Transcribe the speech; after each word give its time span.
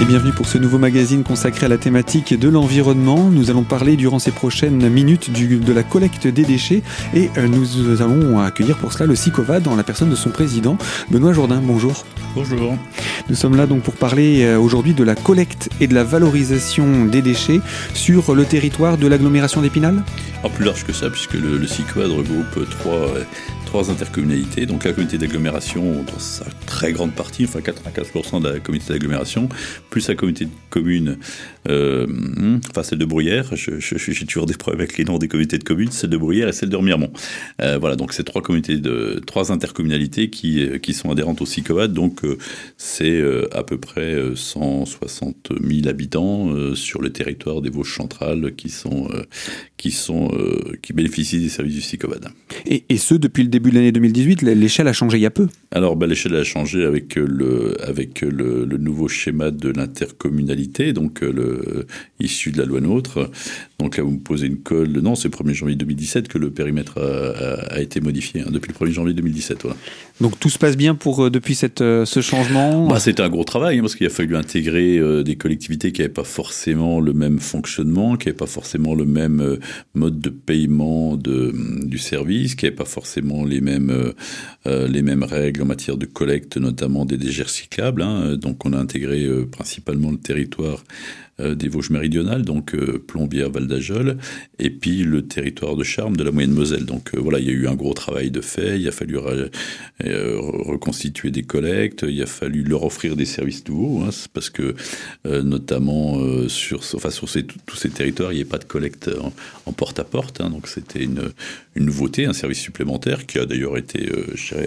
Et 0.00 0.06
bienvenue 0.06 0.32
pour 0.32 0.48
ce 0.48 0.56
nouveau 0.56 0.78
magazine 0.78 1.22
consacré 1.22 1.66
à 1.66 1.68
la 1.68 1.76
thématique 1.76 2.32
de 2.32 2.48
l'environnement. 2.48 3.28
Nous 3.30 3.50
allons 3.50 3.64
parler 3.64 3.96
durant 3.96 4.18
ces 4.18 4.30
prochaines 4.30 4.88
minutes 4.88 5.30
du, 5.30 5.58
de 5.58 5.72
la 5.74 5.82
collecte 5.82 6.26
des 6.26 6.44
déchets 6.44 6.82
et 7.14 7.28
euh, 7.36 7.46
nous 7.46 8.00
allons 8.00 8.40
accueillir 8.40 8.78
pour 8.78 8.94
cela 8.94 9.04
le 9.04 9.14
SICOVA 9.14 9.60
dans 9.60 9.76
la 9.76 9.82
personne 9.82 10.08
de 10.08 10.14
son 10.14 10.30
président, 10.30 10.78
Benoît 11.10 11.34
Jourdain. 11.34 11.60
Bonjour. 11.62 12.06
Bonjour. 12.34 12.78
Nous 13.28 13.34
sommes 13.34 13.56
là 13.56 13.66
donc 13.66 13.82
pour 13.82 13.92
parler 13.92 14.42
euh, 14.42 14.58
aujourd'hui 14.58 14.94
de 14.94 15.04
la 15.04 15.14
collecte 15.14 15.68
et 15.80 15.86
de 15.86 15.94
la 15.94 16.02
valorisation 16.02 17.04
des 17.04 17.20
déchets 17.20 17.60
sur 17.92 18.34
le 18.34 18.46
territoire 18.46 18.96
de 18.96 19.06
l'agglomération 19.06 19.60
d'Épinal? 19.60 20.02
En 20.42 20.48
plus 20.48 20.64
large 20.64 20.84
que 20.84 20.94
ça, 20.94 21.10
puisque 21.10 21.34
le, 21.34 21.58
le 21.58 21.66
regroupe 22.14 22.70
trois, 22.70 23.08
trois 23.70 23.88
intercommunalités. 23.88 24.66
Donc 24.66 24.82
la 24.82 24.92
communauté 24.92 25.16
d'agglomération, 25.16 26.02
dans 26.02 26.18
sa 26.18 26.44
très 26.66 26.92
grande 26.92 27.12
partie, 27.12 27.44
enfin 27.44 27.60
95% 27.60 28.42
de 28.42 28.48
la 28.48 28.58
communauté 28.58 28.92
d'agglomération, 28.92 29.48
plus 29.90 30.08
la 30.08 30.16
communauté 30.16 30.46
de 30.46 30.50
communes, 30.70 31.18
euh, 31.68 32.58
enfin 32.68 32.82
celle 32.82 32.98
de 32.98 33.04
Bruyères, 33.04 33.52
j'ai 33.54 34.26
toujours 34.26 34.46
des 34.46 34.54
problèmes 34.54 34.80
avec 34.80 34.98
les 34.98 35.04
noms 35.04 35.18
des 35.18 35.28
communautés 35.28 35.58
de 35.58 35.62
communes, 35.62 35.92
celle 35.92 36.10
de 36.10 36.16
Bruyères 36.16 36.48
et 36.48 36.52
celle 36.52 36.68
de 36.68 36.74
Remiremont. 36.74 37.12
Euh, 37.62 37.78
voilà, 37.78 37.94
donc 37.94 38.12
c'est 38.12 38.24
trois 38.24 38.42
communautés 38.42 38.78
de 38.78 39.22
trois 39.24 39.52
intercommunalités 39.52 40.30
qui, 40.30 40.64
euh, 40.66 40.78
qui 40.78 40.92
sont 40.92 41.12
adhérentes 41.12 41.40
au 41.40 41.46
SICOVAD, 41.46 41.92
donc 41.92 42.22
c'est 42.76 43.22
à 43.52 43.62
peu 43.62 43.78
près 43.78 44.16
160 44.34 45.52
000 45.62 45.86
habitants 45.86 46.74
sur 46.74 47.02
le 47.02 47.12
territoire 47.12 47.62
des 47.62 47.70
Vosges 47.70 47.94
centrales 47.94 48.52
qui 48.56 48.68
sont 48.68 49.08
qui 49.76 49.92
sont 49.92 50.32
qui 50.82 50.92
bénéficient 50.92 51.38
des 51.38 51.48
services 51.48 51.74
du 51.74 51.82
SICOVAD. 51.82 52.28
Et, 52.66 52.84
et 52.88 52.96
ce 52.96 53.14
depuis 53.14 53.44
le 53.44 53.48
début 53.48 53.59
de 53.68 53.74
l'année 53.74 53.92
2018, 53.92 54.42
l'échelle 54.42 54.88
a 54.88 54.92
changé 54.92 55.18
il 55.18 55.22
y 55.22 55.26
a 55.26 55.30
peu. 55.30 55.48
Alors 55.72 55.94
bah, 55.94 56.06
l'échelle 56.06 56.34
a 56.34 56.42
changé 56.42 56.84
avec 56.84 57.14
le 57.14 57.76
avec 57.86 58.22
le, 58.22 58.64
le 58.64 58.76
nouveau 58.76 59.06
schéma 59.06 59.52
de 59.52 59.68
l'intercommunalité, 59.70 60.92
donc 60.92 61.20
le 61.20 61.86
issu 62.18 62.50
de 62.50 62.58
la 62.58 62.64
loi 62.64 62.80
NOTRe. 62.80 63.30
Donc 63.78 63.96
là, 63.96 64.02
vous 64.02 64.10
me 64.10 64.18
posez 64.18 64.46
une 64.46 64.58
colle. 64.58 64.90
Non, 64.90 65.14
c'est 65.14 65.28
le 65.28 65.36
1er 65.36 65.54
janvier 65.54 65.76
2017 65.76 66.28
que 66.28 66.38
le 66.38 66.50
périmètre 66.50 66.98
a, 66.98 67.80
été 67.80 68.00
modifié, 68.00 68.42
hein, 68.42 68.50
depuis 68.50 68.72
le 68.72 68.86
1er 68.86 68.92
janvier 68.92 69.14
2017. 69.14 69.62
Voilà. 69.62 69.76
Donc 70.20 70.38
tout 70.38 70.50
se 70.50 70.58
passe 70.58 70.76
bien 70.76 70.94
pour, 70.94 71.24
euh, 71.24 71.30
depuis 71.30 71.54
cette, 71.54 71.80
euh, 71.80 72.04
ce 72.04 72.20
changement? 72.20 72.86
Bah, 72.88 73.00
C'était 73.00 73.22
un 73.22 73.30
gros 73.30 73.44
travail, 73.44 73.78
hein, 73.78 73.80
parce 73.80 73.96
qu'il 73.96 74.06
a 74.06 74.10
fallu 74.10 74.36
intégrer 74.36 74.98
euh, 74.98 75.22
des 75.22 75.36
collectivités 75.36 75.92
qui 75.92 76.02
n'avaient 76.02 76.12
pas 76.12 76.24
forcément 76.24 77.00
le 77.00 77.14
même 77.14 77.38
fonctionnement, 77.38 78.16
qui 78.16 78.26
n'avaient 78.26 78.36
pas 78.36 78.46
forcément 78.46 78.94
le 78.94 79.06
même 79.06 79.58
mode 79.94 80.20
de 80.20 80.28
paiement 80.28 81.16
de, 81.16 81.54
du 81.84 81.96
service, 81.96 82.54
qui 82.54 82.66
n'avaient 82.66 82.76
pas 82.76 82.84
forcément 82.84 83.44
les 83.44 83.60
mêmes, 83.60 84.12
les 84.66 85.02
mêmes 85.02 85.22
règles 85.22 85.59
en 85.60 85.66
matière 85.66 85.96
de 85.96 86.06
collecte, 86.06 86.56
notamment 86.56 87.04
des 87.04 87.16
déchets 87.16 87.44
recyclables. 87.44 88.02
Hein. 88.02 88.36
Donc 88.36 88.64
on 88.64 88.72
a 88.72 88.78
intégré 88.78 89.26
principalement 89.50 90.10
le 90.10 90.18
territoire 90.18 90.78
euh, 90.78 91.29
des 91.54 91.68
Vosges 91.68 91.90
méridionales, 91.90 92.42
donc 92.42 92.74
euh, 92.74 93.02
Plombières, 93.06 93.50
Val 93.50 93.66
d'Ajol, 93.66 94.16
et 94.58 94.70
puis 94.70 95.02
le 95.02 95.22
territoire 95.22 95.76
de 95.76 95.84
Charme 95.84 96.16
de 96.16 96.24
la 96.24 96.30
moyenne 96.30 96.52
Moselle. 96.52 96.84
Donc 96.84 97.14
euh, 97.14 97.20
voilà, 97.20 97.38
il 97.38 97.46
y 97.46 97.50
a 97.50 97.52
eu 97.52 97.66
un 97.66 97.74
gros 97.74 97.94
travail 97.94 98.30
de 98.30 98.40
fait, 98.40 98.78
il 98.78 98.88
a 98.88 98.92
fallu 98.92 99.16
reconstituer 99.18 101.30
des 101.30 101.42
collectes, 101.42 102.04
il 102.08 102.20
a 102.22 102.26
fallu 102.26 102.62
leur 102.62 102.84
offrir 102.84 103.16
des 103.16 103.24
services 103.24 103.66
nouveaux, 103.68 104.02
hein, 104.02 104.10
parce 104.32 104.50
que 104.50 104.74
notamment 105.24 106.18
sur, 106.48 106.80
enfin, 106.94 107.10
sur 107.10 107.28
tous 107.66 107.76
ces 107.76 107.90
territoires, 107.90 108.32
il 108.32 108.36
n'y 108.36 108.42
a 108.42 108.46
pas 108.46 108.58
de 108.58 108.64
collecte 108.64 109.10
en 109.66 109.72
porte-à-porte, 109.72 110.40
hein, 110.40 110.50
donc 110.50 110.68
c'était 110.68 111.04
une, 111.04 111.30
une 111.74 111.84
nouveauté, 111.84 112.26
un 112.26 112.32
service 112.32 112.60
supplémentaire 112.60 113.26
qui 113.26 113.38
a 113.38 113.46
d'ailleurs 113.46 113.76
été 113.76 114.10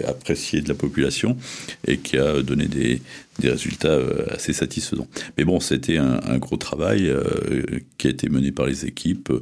apprécié 0.06 0.60
de 0.60 0.68
la 0.68 0.74
population 0.74 1.36
et 1.86 1.98
qui 1.98 2.18
a 2.18 2.42
donné 2.42 2.66
des, 2.66 3.00
des 3.38 3.50
résultats 3.50 3.88
euh, 3.88 4.26
assez 4.30 4.52
satisfaisants. 4.52 5.08
Mais 5.36 5.44
bon, 5.44 5.60
c'était 5.60 5.98
un, 5.98 6.38
gros 6.38 6.56
travail 6.56 7.08
euh, 7.08 7.62
qui 7.98 8.06
a 8.06 8.10
été 8.10 8.28
mené 8.28 8.52
par 8.52 8.66
les 8.66 8.86
équipes, 8.86 9.32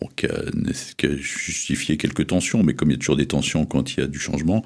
bon, 0.00 0.08
qui, 0.16 0.26
a, 0.26 1.16
justifié 1.16 1.96
quelques 1.96 2.26
tensions, 2.26 2.62
mais 2.62 2.74
comme 2.74 2.90
il 2.90 2.94
y 2.94 2.96
a 2.96 2.98
toujours 2.98 3.16
des 3.16 3.26
tensions 3.26 3.64
quand 3.66 3.94
il 3.94 4.00
y 4.00 4.02
a 4.02 4.06
du 4.06 4.18
changement, 4.18 4.62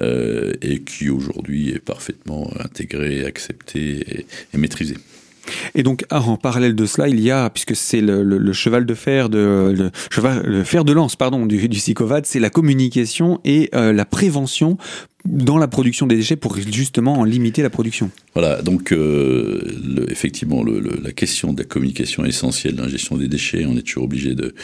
euh, 0.00 0.52
et 0.62 0.80
qui 0.80 1.08
aujourd'hui 1.08 1.70
est 1.70 1.78
parfaitement 1.78 2.50
intégré, 2.58 3.24
accepté 3.24 4.26
et, 4.52 4.58
maîtrisé. 4.58 4.96
Et 5.74 5.82
donc, 5.82 6.06
ah, 6.08 6.22
en 6.22 6.38
parallèle 6.38 6.74
de 6.74 6.86
cela, 6.86 7.06
il 7.06 7.20
y 7.20 7.30
a, 7.30 7.50
puisque 7.50 7.76
c'est 7.76 8.00
le, 8.00 8.52
cheval 8.54 8.86
de 8.86 8.94
fer 8.94 9.28
de 9.28 9.74
le, 9.76 9.90
cheval, 10.10 10.64
fer 10.64 10.84
de 10.86 10.92
lance, 10.92 11.16
pardon, 11.16 11.44
du, 11.44 11.68
du 11.68 11.78
c'est 11.78 12.40
la 12.40 12.50
communication 12.50 13.40
et 13.44 13.68
euh, 13.74 13.92
la 13.92 14.06
prévention 14.06 14.78
dans 15.24 15.58
la 15.58 15.68
production 15.68 16.06
des 16.06 16.16
déchets 16.16 16.36
pour 16.36 16.56
justement 16.56 17.14
en 17.14 17.24
limiter 17.24 17.62
la 17.62 17.70
production. 17.70 18.10
Voilà, 18.34 18.62
donc 18.62 18.92
euh, 18.92 20.06
effectivement, 20.08 20.62
la 20.64 21.12
question 21.12 21.52
de 21.52 21.62
la 21.62 21.64
communication 21.64 22.24
essentielle 22.24 22.74
dans 22.76 22.84
la 22.84 22.90
gestion 22.90 23.16
des 23.16 23.28
déchets. 23.28 23.64
On 23.66 23.76
est 23.76 23.82
toujours 23.82 24.04
obligé 24.04 24.34
de, 24.34 24.54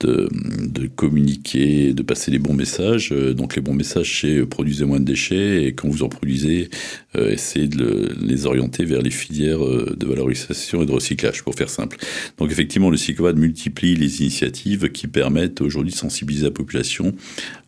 de, 0.00 0.28
de, 0.66 0.86
communiquer, 0.86 1.92
de 1.92 2.02
passer 2.02 2.30
les 2.30 2.38
bons 2.38 2.54
messages. 2.54 3.12
Euh, 3.12 3.32
donc 3.32 3.56
les 3.56 3.62
bons 3.62 3.74
messages, 3.74 4.20
c'est 4.20 4.38
euh, 4.38 4.46
produisez 4.46 4.84
moins 4.84 5.00
de 5.00 5.04
déchets 5.04 5.64
et 5.64 5.74
quand 5.74 5.88
vous 5.88 6.02
en 6.02 6.08
produisez, 6.08 6.68
euh, 7.16 7.30
essayez 7.30 7.68
de 7.68 7.78
le, 7.78 8.08
les 8.20 8.46
orienter 8.46 8.84
vers 8.84 9.00
les 9.00 9.10
filières 9.10 9.64
euh, 9.64 9.94
de 9.96 10.06
valorisation 10.06 10.82
et 10.82 10.86
de 10.86 10.92
recyclage, 10.92 11.42
pour 11.42 11.54
faire 11.54 11.70
simple. 11.70 11.98
Donc 12.38 12.50
effectivement, 12.50 12.90
le 12.90 12.96
CICOVAD 12.96 13.38
multiplie 13.38 13.94
les 13.94 14.20
initiatives 14.20 14.90
qui 14.90 15.06
permettent 15.06 15.60
aujourd'hui 15.60 15.92
de 15.92 15.98
sensibiliser 15.98 16.44
la 16.44 16.50
population 16.50 17.14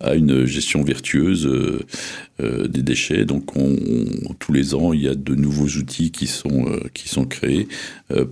à 0.01 0.15
une 0.15 0.45
gestion 0.45 0.83
vertueuse 0.83 1.47
euh, 2.41 2.69
des 2.69 2.83
déchets. 2.83 3.25
Donc 3.25 3.57
on, 3.57 3.77
on, 4.29 4.35
tous 4.35 4.53
les 4.53 4.75
ans, 4.75 4.93
il 4.93 5.03
y 5.03 5.09
a 5.09 5.15
de 5.15 5.35
nouveaux 5.35 5.79
outils 5.79 6.11
qui 6.11 6.27
sont, 6.27 6.67
qui 6.95 7.09
sont 7.09 7.25
créés 7.25 7.69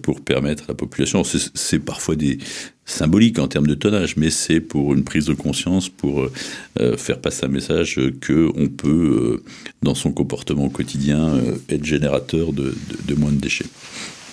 pour 0.03 0.21
permettre 0.21 0.65
à 0.65 0.67
la 0.69 0.75
population. 0.75 1.23
C'est 1.25 1.79
parfois 1.81 2.15
des 2.15 2.39
symbolique 2.87 3.39
en 3.41 3.49
termes 3.49 3.67
de 3.67 3.75
tonnage, 3.75 4.17
mais 4.17 4.31
c'est 4.31 4.61
pour 4.61 4.95
une 4.95 5.03
prise 5.05 5.27
de 5.27 5.35
conscience, 5.35 5.89
pour 5.89 6.29
euh, 6.81 6.97
faire 6.97 7.21
passer 7.21 7.45
un 7.45 7.49
message 7.49 8.01
que 8.21 8.51
on 8.57 8.69
peut, 8.69 9.43
euh, 9.43 9.51
dans 9.83 9.95
son 9.95 10.13
comportement 10.13 10.69
quotidien, 10.69 11.35
euh, 11.35 11.57
être 11.69 11.85
générateur 11.85 12.53
de, 12.53 12.63
de, 12.63 13.15
de 13.15 13.15
moins 13.15 13.33
de 13.33 13.41
déchets. 13.41 13.67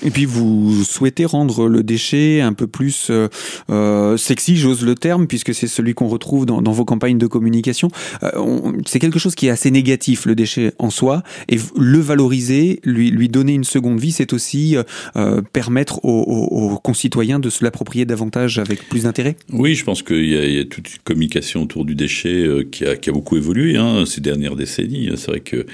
Et 0.03 0.09
puis 0.09 0.25
vous 0.25 0.83
souhaitez 0.83 1.25
rendre 1.25 1.67
le 1.67 1.81
déchet 1.81 2.41
un 2.41 2.53
peu 2.53 2.67
plus 2.67 3.07
euh, 3.09 3.27
euh 3.69 4.17
sexy, 4.17 4.57
j'ose 4.57 4.83
le 4.85 4.95
terme, 4.95 5.27
puisque 5.27 5.53
c'est 5.53 5.67
celui 5.67 5.93
qu'on 5.93 6.07
retrouve 6.07 6.45
dans, 6.45 6.61
vos 6.61 6.85
campagnes 6.85 7.17
de 7.17 7.27
communication. 7.27 7.89
Euh, 8.23 8.73
c'est 8.85 8.99
quelque 8.99 9.19
chose 9.19 9.35
qui 9.35 9.47
est 9.47 9.49
assez 9.49 9.71
négatif, 9.71 10.25
le 10.25 10.35
déchet 10.35 10.73
en 10.77 10.89
soi, 10.89 11.23
et 11.47 11.57
le 11.77 11.99
valoriser, 11.99 12.79
lui, 12.83 13.11
lui 13.11 13.29
donner 13.29 13.53
une 13.53 13.63
seconde 13.63 13.99
vie, 13.99 14.11
c'est 14.11 14.33
aussi 14.33 14.75
euh, 15.15 15.41
permettre 15.53 16.03
aux, 16.03 16.79
concitoyens 16.83 17.39
de 17.39 17.49
se 17.49 17.63
l'approprier 17.63 18.05
davantage 18.05 18.59
avec 18.59 18.89
plus 18.89 19.03
d'intérêt. 19.03 19.35
Oui, 19.51 19.75
je 19.75 19.83
pense 19.83 20.03
qu'il 20.03 20.25
y, 20.25 20.59
a 20.59 20.65
toute 20.65 20.91
une 20.91 21.01
communication 21.03 21.63
autour 21.63 21.85
du 21.85 21.95
déchet 21.95 22.47
qui, 22.71 22.85
a, 22.85 22.95
qui, 22.95 23.09
a, 23.09 23.13
beaucoup 23.13 23.37
évolué 23.37 23.77
hein, 23.77 24.05
ces 24.05 24.21
dernières 24.21 24.55
décennies. 24.55 25.09
C'est 25.15 25.27
vrai 25.27 25.39
que 25.39 25.65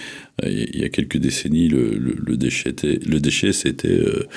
il 0.45 0.79
y 0.79 0.83
a 0.83 0.89
quelques 0.89 1.17
décennies, 1.17 1.67
le, 1.67 2.37
déchet, 2.37 3.53
c'était, 3.53 3.89
euh, 3.89 4.27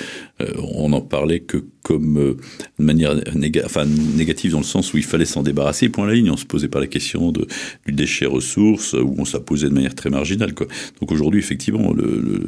on 0.59 0.91
n'en 0.91 1.01
parlait 1.01 1.41
que 1.41 1.65
comme 1.83 2.19
euh, 2.19 2.37
de 2.79 2.85
manière 2.85 3.15
néga 3.35 3.63
enfin, 3.65 3.85
négative 3.85 4.53
dans 4.53 4.59
le 4.59 4.65
sens 4.65 4.95
où 4.95 4.99
il 4.99 5.05
fallait 5.05 5.25
s'en 5.25 5.43
débarrasser. 5.43 5.89
Point 5.89 6.07
la 6.07 6.15
ligne, 6.15 6.31
on 6.31 6.37
se 6.37 6.47
posait 6.47 6.69
pas 6.69 6.81
la 6.81 6.87
question 6.87 7.33
du 7.33 7.93
déchet 7.93 8.27
ressource 8.27 8.93
où 8.95 9.15
on 9.19 9.25
s'en 9.25 9.41
posait 9.41 9.69
de 9.69 9.75
manière 9.75 9.95
très 9.95 10.11
marginale. 10.11 10.53
Donc 10.55 11.11
aujourd'hui, 11.11 11.41
effectivement, 11.41 11.93
le, 11.93 12.47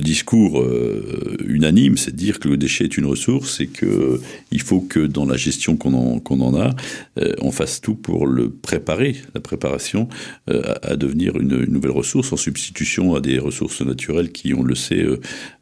discours 0.00 0.60
euh, 0.60 1.36
unanime, 1.46 1.96
c'est 1.96 2.12
de 2.12 2.16
dire 2.16 2.38
que 2.38 2.48
le 2.48 2.56
déchet 2.56 2.84
est 2.84 2.96
une 2.96 3.06
ressource 3.06 3.60
et 3.60 3.66
que 3.66 3.86
euh, 3.86 4.20
il 4.52 4.60
faut 4.60 4.80
que 4.80 5.00
dans 5.00 5.26
la 5.26 5.36
gestion 5.36 5.76
qu'on 5.76 5.94
en, 5.94 6.22
en 6.22 6.60
a, 6.60 6.74
euh, 7.18 7.34
on 7.40 7.50
fasse 7.50 7.80
tout 7.80 7.94
pour 7.94 8.26
le 8.26 8.50
préparer, 8.50 9.16
la 9.34 9.40
préparation 9.40 10.08
euh, 10.50 10.62
à, 10.82 10.95
devenir 10.96 11.36
une, 11.36 11.64
nouvelle 11.66 11.90
ressource 11.90 12.32
en 12.32 12.36
substitution 12.36 13.14
à 13.14 13.20
des 13.20 13.38
ressources 13.38 13.80
naturelles 13.82 14.32
qui, 14.32 14.54
on 14.54 14.62
le 14.62 14.74
sait, 14.74 15.04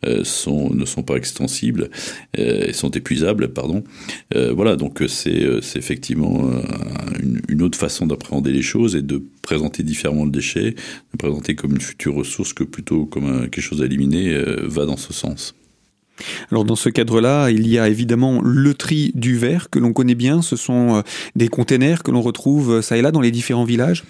euh, 0.07 0.25
sont, 0.25 0.71
ne 0.75 0.85
sont 0.85 1.03
pas 1.03 1.17
extensibles 1.17 1.91
et 2.37 2.73
sont 2.73 2.91
épuisables. 2.91 3.49
Pardon. 3.49 3.85
voilà, 4.33 4.77
donc 4.77 5.03
c'est 5.09 5.43
effectivement 5.77 6.51
une, 7.49 7.63
autre 7.63 7.79
façon 7.79 8.07
d'appréhender 8.07 8.53
les 8.53 8.63
choses 8.63 8.97
et 8.97 9.03
de 9.03 9.23
présenter 9.43 9.83
différemment 9.83 10.25
le 10.25 10.31
déchet, 10.31 10.73
de 10.73 11.19
présenter 11.19 11.55
comme 11.55 11.73
une 11.73 11.81
future 11.81 12.15
ressource 12.15 12.53
que 12.53 12.65
plutôt 12.65 13.07
comme 13.07 13.49
quelque 13.49 13.61
chose 13.61 13.83
à 13.83 13.87
éliminer 13.87 14.35
euh, 14.35 14.63
va 14.67 14.87
dans 14.87 14.97
ce 14.97 15.13
sens. 15.13 15.55
Alors 16.51 16.65
dans 16.65 16.77
ce 16.77 16.89
cadre-là, 16.89 17.51
il 17.51 17.67
y 17.67 17.79
a 17.79 17.89
évidemment 17.89 18.41
le 18.41 18.75
tri 18.75 19.11
du 19.15 19.37
verre 19.37 19.69
que 19.71 19.79
l'on 19.79 19.93
connaît 19.93 20.15
bien. 20.15 20.43
Ce 20.43 20.57
sont 20.57 20.97
euh, 20.97 21.03
des 21.35 21.49
containers 21.49 22.03
que 22.03 22.11
l'on 22.11 22.23
retrouve 22.23 22.75
euh, 22.75 22.83
ça 22.83 22.97
et 22.97 23.03
là 23.03 23.11
dans 23.11 23.21
les 23.21 23.33
différents 23.33 23.65
villages. 23.65 24.05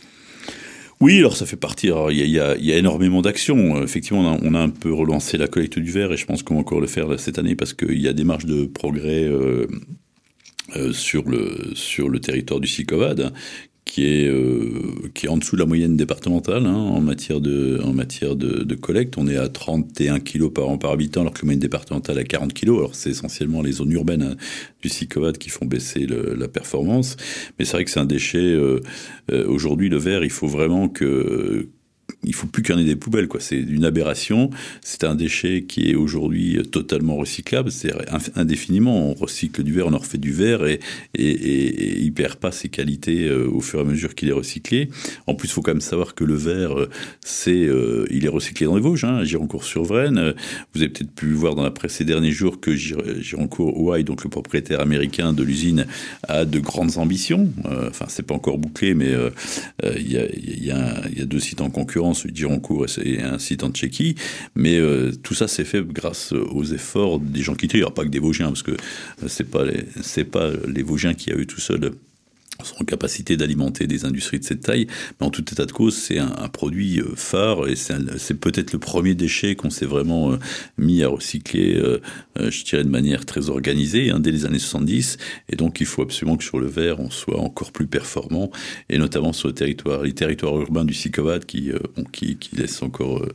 Oui, 1.04 1.18
alors 1.18 1.36
ça 1.36 1.44
fait 1.44 1.56
partie. 1.56 1.90
Il, 2.12 2.30
y 2.30 2.40
a, 2.40 2.56
énormément 2.56 3.20
d'actions. 3.20 3.82
Effectivement, 3.82 4.22
on 4.22 4.32
a, 4.32 4.38
on 4.42 4.54
a, 4.54 4.58
un 4.58 4.70
peu 4.70 4.90
relancé 4.90 5.36
la 5.36 5.48
collecte 5.48 5.78
du 5.78 5.90
verre 5.90 6.10
et 6.14 6.16
je 6.16 6.24
pense 6.24 6.42
qu'on 6.42 6.54
va 6.54 6.60
encore 6.60 6.80
le 6.80 6.86
faire 6.86 7.20
cette 7.20 7.38
année 7.38 7.54
parce 7.54 7.74
qu'il 7.74 8.00
y 8.00 8.08
a 8.08 8.14
des 8.14 8.24
marges 8.24 8.46
de 8.46 8.64
progrès 8.64 9.22
euh, 9.24 9.66
euh, 10.76 10.94
sur, 10.94 11.28
le, 11.28 11.72
sur 11.74 12.08
le 12.08 12.20
territoire 12.20 12.58
du 12.58 12.68
SICOVAD 12.68 13.34
qui 13.84 14.06
est, 14.06 14.26
euh, 14.26 15.10
qui 15.14 15.26
est 15.26 15.28
en 15.28 15.36
dessous 15.36 15.56
de 15.56 15.60
la 15.60 15.66
moyenne 15.66 15.96
départementale 15.96 16.66
hein, 16.66 16.74
en 16.74 17.00
matière, 17.00 17.40
de, 17.40 17.80
en 17.84 17.92
matière 17.92 18.34
de, 18.34 18.62
de, 18.62 18.74
collecte. 18.74 19.18
On 19.18 19.28
est 19.28 19.36
à 19.36 19.48
31 19.48 20.20
kg 20.20 20.48
par 20.48 20.68
an 20.68 20.78
par 20.78 20.92
habitant, 20.92 21.20
alors 21.20 21.34
que 21.34 21.40
la 21.40 21.46
moyenne 21.46 21.60
départementale 21.60 22.18
est 22.18 22.22
à 22.22 22.24
40 22.24 22.54
kg. 22.54 22.70
Alors 22.70 22.94
c'est 22.94 23.10
essentiellement 23.10 23.62
les 23.62 23.72
zones 23.72 23.92
urbaines 23.92 24.22
hein, 24.22 24.36
du 24.82 24.88
SICOVAD 24.88 25.38
qui 25.38 25.50
font 25.50 25.66
baisser 25.66 26.06
le, 26.06 26.34
la 26.34 26.48
performance. 26.48 27.16
Mais 27.58 27.64
c'est 27.64 27.72
vrai 27.72 27.84
que 27.84 27.90
c'est 27.90 28.00
un 28.00 28.06
déchet. 28.06 28.38
Euh, 28.38 28.80
euh, 29.30 29.46
Aujourd'hui, 29.46 29.88
le 29.88 29.98
verre, 29.98 30.24
il 30.24 30.30
faut 30.30 30.48
vraiment 30.48 30.88
que 30.88 31.68
il 32.24 32.34
faut 32.34 32.46
plus 32.46 32.62
qu'il 32.62 32.74
y 32.74 32.78
en 32.78 32.80
ait 32.80 32.84
des 32.84 32.96
poubelles, 32.96 33.28
quoi. 33.28 33.40
C'est 33.40 33.56
une 33.58 33.84
aberration. 33.84 34.50
C'est 34.80 35.04
un 35.04 35.14
déchet 35.14 35.64
qui 35.66 35.90
est 35.90 35.94
aujourd'hui 35.94 36.58
totalement 36.70 37.16
recyclable. 37.16 37.70
C'est 37.70 37.92
indéfiniment. 38.36 39.10
On 39.10 39.14
recycle 39.14 39.62
du 39.62 39.72
verre, 39.72 39.86
on 39.88 39.94
en 39.94 39.98
refait 39.98 40.18
du 40.18 40.32
verre 40.32 40.66
et, 40.66 40.80
et, 41.14 41.30
et, 41.30 42.00
il 42.00 42.12
perd 42.12 42.36
pas 42.36 42.52
ses 42.52 42.68
qualités 42.68 43.28
euh, 43.28 43.48
au 43.48 43.60
fur 43.60 43.78
et 43.78 43.82
à 43.82 43.84
mesure 43.84 44.14
qu'il 44.14 44.28
est 44.28 44.32
recyclé. 44.32 44.88
En 45.26 45.34
plus, 45.34 45.48
il 45.48 45.52
faut 45.52 45.62
quand 45.62 45.72
même 45.72 45.80
savoir 45.80 46.14
que 46.14 46.24
le 46.24 46.34
verre, 46.34 46.78
euh, 46.78 46.90
c'est, 47.24 47.64
euh, 47.64 48.06
il 48.10 48.24
est 48.24 48.28
recyclé 48.28 48.66
dans 48.66 48.76
les 48.76 48.82
Vosges, 48.82 49.04
hein, 49.04 49.24
Gironcourt-sur-Vraine. 49.24 50.34
Vous 50.74 50.82
avez 50.82 50.90
peut-être 50.90 51.12
pu 51.12 51.32
voir 51.32 51.54
dans 51.54 51.62
la 51.62 51.70
presse 51.70 51.94
ces 51.94 52.04
derniers 52.04 52.32
jours 52.32 52.60
que 52.60 52.74
Gironcourt 52.74 53.80
Ouai, 53.80 54.02
donc 54.02 54.24
le 54.24 54.30
propriétaire 54.30 54.80
américain 54.80 55.32
de 55.32 55.42
l'usine, 55.42 55.86
a 56.28 56.44
de 56.44 56.58
grandes 56.58 56.98
ambitions. 56.98 57.50
Enfin, 57.64 58.06
c'est 58.08 58.24
pas 58.24 58.34
encore 58.34 58.58
bouclé, 58.58 58.94
mais 58.94 59.12
il 59.82 60.12
y 60.12 60.70
a 60.70 61.24
deux 61.24 61.38
sites 61.38 61.60
en 61.60 61.70
concurrence 61.70 62.13
celui 62.14 62.32
et 63.02 63.20
un 63.22 63.38
site 63.38 63.62
en 63.62 63.70
Tchéquie. 63.70 64.14
Mais 64.54 64.78
euh, 64.78 65.12
tout 65.22 65.34
ça 65.34 65.48
s'est 65.48 65.64
fait 65.64 65.84
grâce 65.84 66.32
aux 66.32 66.64
efforts 66.64 67.20
des 67.20 67.42
gens 67.42 67.54
qui 67.54 67.68
trient. 67.68 67.80
Alors 67.80 67.94
pas 67.94 68.04
que 68.04 68.08
des 68.08 68.18
Vosgiens, 68.18 68.48
parce 68.48 68.62
que 68.62 68.76
c'est 69.26 69.50
pas 69.50 69.64
c'est 70.02 70.24
pas 70.24 70.50
les 70.66 70.82
Vosgiens 70.82 71.14
qui 71.14 71.30
a 71.32 71.36
eu 71.36 71.46
tout 71.46 71.60
seul 71.60 71.92
en 72.80 72.84
capacité 72.84 73.36
d'alimenter 73.36 73.86
des 73.86 74.04
industries 74.04 74.38
de 74.38 74.44
cette 74.44 74.60
taille. 74.60 74.86
Mais 75.20 75.26
en 75.26 75.30
tout 75.30 75.44
état 75.50 75.66
de 75.66 75.72
cause, 75.72 75.96
c'est 75.96 76.18
un, 76.18 76.48
produit 76.52 77.00
euh, 77.00 77.14
phare 77.16 77.68
et 77.68 77.74
c'est 77.74 78.34
peut-être 78.34 78.72
le 78.72 78.78
premier 78.78 79.14
déchet 79.14 79.56
qu'on 79.56 79.70
s'est 79.70 79.86
vraiment 79.86 80.32
euh, 80.32 80.38
mis 80.78 81.02
à 81.02 81.08
recycler, 81.08 81.74
euh, 81.74 82.00
je 82.36 82.64
dirais 82.64 82.84
de 82.84 82.88
manière 82.88 83.24
très 83.24 83.50
organisée, 83.50 84.10
hein, 84.10 84.20
dès 84.20 84.30
les 84.30 84.46
années 84.46 84.58
70. 84.58 85.16
Et 85.48 85.56
donc, 85.56 85.80
il 85.80 85.86
faut 85.86 86.02
absolument 86.02 86.36
que 86.36 86.44
sur 86.44 86.60
le 86.60 86.66
verre, 86.66 87.00
on 87.00 87.10
soit 87.10 87.40
encore 87.40 87.72
plus 87.72 87.86
performant, 87.86 88.50
et 88.88 88.98
notamment 88.98 89.32
sur 89.32 89.48
le 89.48 89.54
territoire, 89.54 90.02
les 90.02 90.12
territoires 90.12 90.58
urbains 90.58 90.84
du 90.84 90.94
Sicovat 90.94 91.40
qui, 91.40 91.70
qui, 92.12 92.36
qui 92.36 92.56
laissent 92.56 92.82
encore 92.82 93.26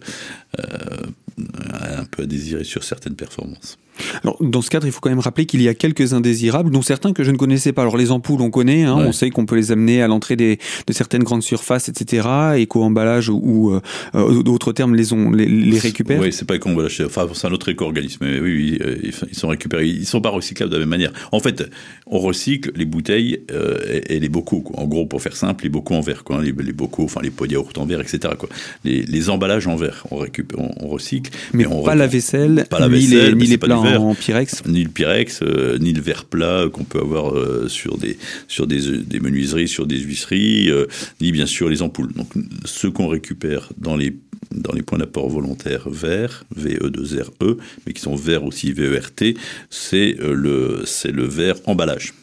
un 1.99 2.05
peu 2.05 2.23
à 2.23 2.25
désirer 2.25 2.63
sur 2.63 2.83
certaines 2.83 3.15
performances. 3.15 3.77
Alors, 4.23 4.37
dans 4.41 4.61
ce 4.61 4.69
cadre, 4.69 4.87
il 4.87 4.91
faut 4.91 4.99
quand 4.99 5.09
même 5.09 5.19
rappeler 5.19 5.45
qu'il 5.45 5.61
y 5.61 5.67
a 5.67 5.73
quelques 5.73 6.13
indésirables, 6.13 6.71
dont 6.71 6.81
certains 6.81 7.13
que 7.13 7.23
je 7.23 7.31
ne 7.31 7.37
connaissais 7.37 7.73
pas. 7.73 7.81
Alors, 7.81 7.97
les 7.97 8.11
ampoules, 8.11 8.41
on 8.41 8.49
connaît, 8.49 8.83
hein, 8.83 8.97
ouais. 8.97 9.05
on 9.05 9.11
sait 9.11 9.29
qu'on 9.29 9.45
peut 9.45 9.55
les 9.55 9.71
amener 9.71 10.01
à 10.01 10.07
l'entrée 10.07 10.35
des, 10.35 10.59
de 10.87 10.93
certaines 10.93 11.23
grandes 11.23 11.43
surfaces, 11.43 11.89
etc. 11.89 12.27
Éco-emballage 12.57 13.29
ou 13.29 13.71
euh, 13.71 13.81
euh, 14.15 14.43
d'autres 14.43 14.71
termes 14.71 14.95
les, 14.95 15.13
ont, 15.13 15.31
les, 15.31 15.45
les 15.45 15.79
récupèrent. 15.79 16.21
Oui, 16.21 16.33
c'est 16.33 16.45
pas 16.45 16.55
éco-emballage, 16.55 17.01
enfin, 17.05 17.27
c'est 17.33 17.47
un 17.47 17.51
autre 17.51 17.69
éco-organisme. 17.69 18.25
Mais 18.25 18.39
oui, 18.39 18.53
oui, 18.53 18.79
euh, 18.81 18.97
ils 19.03 19.37
sont 19.37 19.49
récupérés. 19.49 19.87
Ils 19.87 20.05
sont 20.05 20.21
pas 20.21 20.29
recyclables 20.29 20.71
de 20.71 20.77
la 20.77 20.81
même 20.81 20.89
manière. 20.89 21.11
En 21.31 21.39
fait, 21.39 21.63
on 22.07 22.19
recycle 22.19 22.71
les 22.75 22.85
bouteilles 22.85 23.41
euh, 23.51 23.77
et, 23.89 24.15
et, 24.15 24.19
les 24.19 24.29
bocaux. 24.29 24.61
Quoi. 24.61 24.79
En 24.79 24.87
gros, 24.87 25.05
pour 25.05 25.21
faire 25.21 25.35
simple, 25.35 25.63
les 25.63 25.69
bocaux 25.69 25.95
en 25.95 26.01
verre, 26.01 26.23
quoi. 26.23 26.41
Les, 26.41 26.51
les 26.51 26.73
bocaux, 26.73 27.03
enfin, 27.03 27.21
les 27.21 27.31
pots 27.31 27.47
de 27.47 27.53
yaourt 27.53 27.77
en 27.77 27.85
verre, 27.85 28.01
etc. 28.01 28.33
Quoi. 28.37 28.49
Les, 28.83 29.03
les 29.03 29.29
emballages 29.29 29.67
en 29.67 29.75
verre, 29.75 30.05
on, 30.11 30.17
récupère, 30.17 30.59
on, 30.59 30.71
on 30.79 30.87
recycle. 30.87 31.28
Mais, 31.53 31.63
mais 31.63 31.67
on 31.67 31.83
pas, 31.83 31.95
la 31.95 32.07
vaisselle, 32.07 32.65
pas 32.69 32.79
la 32.79 32.89
ni 32.89 33.07
vaisselle, 33.07 33.33
les, 33.33 33.35
ni 33.35 33.47
les 33.47 33.57
plats 33.57 33.79
en 33.79 34.15
Pyrex 34.15 34.63
ni 34.65 34.83
le 34.83 34.89
Pyrex, 34.89 35.41
euh, 35.41 35.77
ni 35.79 35.93
le 35.93 36.01
verre 36.01 36.25
plat 36.25 36.65
qu'on 36.71 36.83
peut 36.83 36.99
avoir 36.99 37.35
euh, 37.35 37.67
sur 37.67 37.97
des 37.97 38.17
sur 38.47 38.67
des, 38.67 38.97
des, 38.97 39.19
menuiseries, 39.19 39.67
sur 39.67 39.85
des 39.85 39.99
huisseries, 39.99 40.69
euh, 40.69 40.85
ni 41.21 41.31
bien 41.31 41.45
sûr 41.45 41.69
les 41.69 41.81
ampoules. 41.81 42.13
Donc 42.13 42.29
ceux 42.65 42.91
qu'on 42.91 43.07
récupère 43.07 43.69
dans 43.77 43.95
les 43.95 44.15
dans 44.51 44.73
les 44.73 44.81
points 44.81 44.97
d'apport 44.97 45.29
volontaires 45.29 45.89
verts, 45.89 46.45
VE2RE, 46.57 47.57
mais 47.85 47.93
qui 47.93 48.01
sont 48.01 48.15
verts 48.15 48.43
aussi 48.43 48.71
VERT, 48.71 49.35
c'est 49.69 50.15
le 50.19 50.83
c'est 50.85 51.11
le 51.11 51.25
verre 51.25 51.57
emballage. 51.65 52.13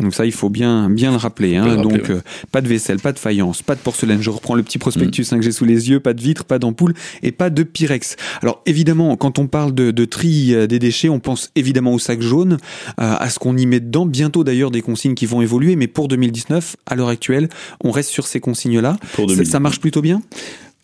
Donc 0.00 0.14
ça, 0.14 0.26
il 0.26 0.32
faut 0.32 0.50
bien, 0.50 0.90
bien 0.90 1.10
le 1.10 1.16
rappeler. 1.16 1.56
Hein. 1.56 1.64
Le 1.64 1.70
rappeler 1.76 1.98
Donc, 1.98 2.08
ouais. 2.08 2.14
euh, 2.16 2.20
pas 2.52 2.60
de 2.60 2.68
vaisselle, 2.68 2.98
pas 2.98 3.12
de 3.12 3.18
faïence, 3.18 3.62
pas 3.62 3.74
de 3.74 3.80
porcelaine. 3.80 4.22
Je 4.22 4.30
reprends 4.30 4.54
le 4.54 4.62
petit 4.62 4.78
prospectus 4.78 5.30
mmh. 5.30 5.34
hein, 5.34 5.38
que 5.38 5.44
j'ai 5.44 5.52
sous 5.52 5.64
les 5.64 5.90
yeux. 5.90 6.00
Pas 6.00 6.14
de 6.14 6.20
vitre, 6.20 6.44
pas 6.44 6.58
d'ampoule 6.58 6.94
et 7.22 7.32
pas 7.32 7.50
de 7.50 7.62
pyrex. 7.62 8.16
Alors, 8.42 8.62
évidemment, 8.66 9.16
quand 9.16 9.38
on 9.38 9.46
parle 9.46 9.74
de, 9.74 9.90
de 9.90 10.04
tri 10.04 10.54
euh, 10.54 10.66
des 10.66 10.78
déchets, 10.78 11.08
on 11.08 11.20
pense 11.20 11.50
évidemment 11.56 11.94
au 11.94 11.98
sac 11.98 12.20
jaune, 12.20 12.58
euh, 13.00 13.14
à 13.18 13.30
ce 13.30 13.38
qu'on 13.38 13.56
y 13.56 13.66
met 13.66 13.80
dedans. 13.80 14.06
Bientôt, 14.06 14.44
d'ailleurs, 14.44 14.70
des 14.70 14.82
consignes 14.82 15.14
qui 15.14 15.26
vont 15.26 15.42
évoluer. 15.42 15.76
Mais 15.76 15.86
pour 15.86 16.08
2019, 16.08 16.76
à 16.86 16.94
l'heure 16.94 17.08
actuelle, 17.08 17.48
on 17.82 17.90
reste 17.90 18.10
sur 18.10 18.26
ces 18.26 18.40
consignes-là. 18.40 18.96
Ça, 19.16 19.44
ça 19.44 19.60
marche 19.60 19.80
plutôt 19.80 20.02
bien? 20.02 20.22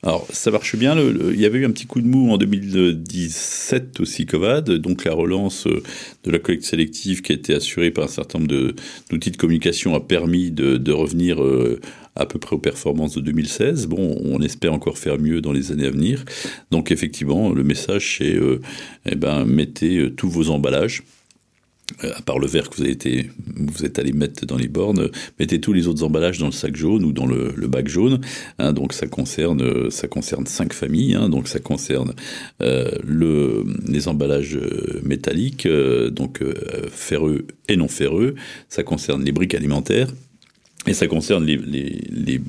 Alors, 0.05 0.27
ça 0.33 0.51
marche 0.51 0.75
bien. 0.75 0.97
Il 0.99 1.41
y 1.41 1.47
avait 1.47 1.61
eu 1.61 1.65
un 1.65 1.71
petit 1.71 1.87
coup 1.87 2.01
de 2.01 2.09
mou 2.09 2.33
en 2.33 2.37
2017 2.37 4.01
aussi, 4.01 4.27
Covad, 4.27 4.69
donc 4.69 5.05
la 5.05 5.13
relance 5.13 5.69
euh, 5.69 5.81
de 6.25 6.33
la 6.33 6.41
collecte 6.41 6.65
sélective 6.65 7.23
qui 7.23 7.31
a 7.31 7.37
été 7.37 7.55
assurée 7.55 7.93
par 7.93 8.05
un 8.05 8.09
certain 8.09 8.41
nombre 8.41 8.75
d'outils 9.11 9.31
de, 9.31 9.37
communication 9.37 9.95
a 9.95 10.01
permis 10.01 10.51
de, 10.51 10.91
revenir 10.91 11.41
euh, 11.41 11.79
à 12.17 12.27
peu 12.27 12.41
près 12.41 12.57
aux 12.57 12.59
performances 12.59 13.15
de 13.15 13.21
2016. 13.21 13.87
Bon, 13.87 14.21
on 14.25 14.43
espère 14.43 14.73
encore 14.73 14.99
faire 14.99 15.21
mieux 15.21 15.41
dans 15.41 15.53
les 15.53 15.71
années 15.71 15.87
à 15.87 15.91
venir. 15.91 16.25
Donc, 16.73 16.91
effectivement, 16.91 17.51
le 17.51 17.63
message, 17.63 18.17
c'est 18.19 18.35
euh, 18.35 18.61
eh 19.07 19.15
ben, 19.15 19.45
mettez 19.45 20.13
tous 20.17 20.29
vos 20.29 20.51
emballages 20.51 21.05
à 22.03 22.23
part 22.23 22.39
le 22.39 22.47
verre 22.47 22.71
que 22.71 22.77
vous, 22.77 23.85
êtes 23.85 23.99
allé 23.99 24.13
mettre 24.13 24.47
dans 24.47 24.57
les 24.57 24.69
bornes, 24.69 25.11
mettez 25.39 25.61
tous 25.61 25.73
les 25.73 25.87
autres 25.87 26.05
emballages 26.05 26.39
dans 26.39 26.47
le 26.47 26.53
sac 26.53 26.77
jaune 26.77 27.05
ou 27.05 27.13
dans 27.13 27.27
le, 27.27 27.53
bac 27.67 27.89
jaune. 27.89 28.21
Hein, 28.59 28.73
donc 28.73 28.93
ça 28.93 29.07
concerne, 29.07 29.91
ça 29.91 30.09
concerne 30.09 30.47
cinq 30.47 30.73
familles. 30.73 31.15
Hein, 31.15 31.29
donc 31.29 31.49
ça 31.49 31.59
concerne 31.59 32.13
euh, 32.61 32.91
le, 33.05 33.65
les 33.87 34.09
emballages 34.09 34.59
métalliques, 35.03 35.67
euh, 35.67 36.11
donc 36.11 36.43
euh, 36.43 36.55
ferreux 36.91 37.47
et 37.69 37.77
non 37.77 37.89
ferreux. 37.89 38.35
Ça 38.69 38.83
concerne 38.83 39.25
les 39.25 39.33
briques 39.33 39.55
alimentaires. 39.55 40.09
Et 40.89 40.95
ça 40.95 41.07
concerne 41.07 41.47
les, 41.47 42.41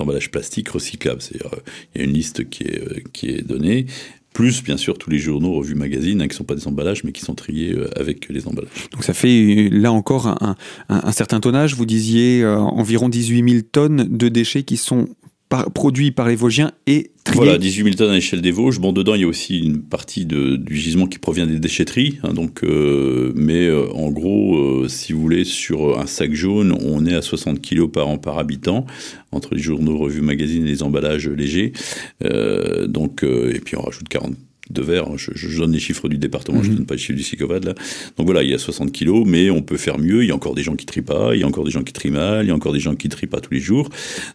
emballages 0.00 0.32
plastiques 0.32 0.68
recyclables. 0.70 1.22
C'est-à-dire, 1.22 1.60
il 1.94 2.00
y 2.00 2.02
a 2.02 2.04
une 2.04 2.12
liste 2.12 2.48
qui 2.50 2.64
est 2.64 3.46
donnée 3.46 3.86
plus 4.32 4.62
bien 4.62 4.76
sûr 4.76 4.96
tous 4.96 5.10
les 5.10 5.18
journaux, 5.18 5.54
revues, 5.54 5.74
magazines, 5.74 6.22
hein, 6.22 6.28
qui 6.28 6.34
ne 6.34 6.38
sont 6.38 6.44
pas 6.44 6.54
des 6.54 6.68
emballages, 6.68 7.04
mais 7.04 7.12
qui 7.12 7.22
sont 7.22 7.34
triés 7.34 7.72
euh, 7.72 7.90
avec 7.98 8.28
les 8.28 8.46
emballages. 8.46 8.70
Donc 8.92 9.04
ça 9.04 9.12
fait 9.12 9.68
là 9.70 9.92
encore 9.92 10.34
un 10.88 11.12
certain 11.12 11.40
tonnage. 11.40 11.74
Vous 11.74 11.86
disiez 11.86 12.42
euh, 12.42 12.58
environ 12.58 13.08
18 13.08 13.50
000 13.50 13.62
tonnes 13.70 14.16
de 14.16 14.28
déchets 14.28 14.62
qui 14.62 14.76
sont 14.76 15.08
par, 15.50 15.70
produits 15.72 16.12
par 16.12 16.28
les 16.28 16.36
Vosgiens 16.36 16.70
et 16.86 17.10
triés. 17.24 17.36
Voilà, 17.36 17.58
18 17.58 17.82
000 17.82 17.96
tonnes 17.96 18.10
à 18.10 18.14
l'échelle 18.14 18.40
des 18.40 18.52
Vosges. 18.52 18.78
Bon, 18.78 18.92
dedans, 18.92 19.14
il 19.14 19.20
y 19.20 19.24
a 19.24 19.26
aussi 19.26 19.58
une 19.58 19.82
partie 19.82 20.24
du 20.24 20.62
gisement 20.70 21.06
qui 21.06 21.18
provient 21.18 21.46
des 21.46 21.58
déchetteries. 21.58 22.18
Hein, 22.22 22.32
donc, 22.32 22.62
euh, 22.62 23.32
mais 23.34 23.66
euh, 23.66 23.92
en 23.92 24.10
gros, 24.10 24.56
euh, 24.56 24.88
si 24.88 25.12
vous 25.12 25.20
voulez, 25.20 25.44
sur 25.44 25.98
un 25.98 26.06
sac 26.06 26.32
jaune, 26.32 26.72
on 26.80 27.04
est 27.04 27.14
à 27.14 27.20
60 27.20 27.60
kilos 27.60 27.90
par 27.92 28.08
an 28.08 28.16
par 28.16 28.38
habitant, 28.38 28.86
entre 29.32 29.54
les 29.54 29.60
journaux, 29.60 29.98
revues, 29.98 30.22
magazines 30.22 30.64
et 30.64 30.70
les 30.70 30.82
emballages 30.82 31.28
légers. 31.28 31.72
Donc, 32.86 33.24
et 33.24 33.60
puis 33.60 33.76
on 33.76 33.82
rajoute 33.82 34.08
40 34.08 34.34
de 34.70 34.82
verre. 34.82 35.16
Je, 35.16 35.30
je, 35.34 35.58
donne 35.58 35.72
les 35.72 35.78
chiffres 35.78 36.08
du 36.08 36.18
département, 36.18 36.62
je 36.62 36.70
ne 36.70 36.76
donne 36.76 36.86
pas 36.86 36.94
les 36.94 37.00
chiffres 37.00 37.16
du 37.16 37.22
Sicovad 37.22 37.64
là. 37.64 37.74
Donc 38.16 38.26
voilà, 38.26 38.42
il 38.42 38.50
y 38.50 38.54
a 38.54 38.58
60 38.58 38.92
kilos, 38.92 39.24
mais 39.26 39.50
on 39.50 39.62
peut 39.62 39.76
faire 39.76 39.98
mieux. 39.98 40.22
Il 40.22 40.28
y 40.28 40.32
a 40.32 40.34
encore 40.34 40.54
des 40.54 40.62
gens 40.62 40.76
qui 40.76 40.86
trient 40.86 41.02
pas, 41.02 41.34
il 41.34 41.40
y 41.40 41.42
a 41.42 41.46
encore 41.46 41.64
des 41.64 41.70
gens 41.70 41.82
qui 41.82 41.92
trient 41.92 42.10
mal, 42.10 42.44
il 42.44 42.48
y 42.48 42.50
a 42.50 42.54
encore 42.54 42.72
des 42.72 42.80
gens 42.80 42.94
qui 42.94 43.08
trient 43.08 43.26
pas 43.26 43.40
tous 43.40 43.52
les 43.52 43.60
jours. 43.60 43.88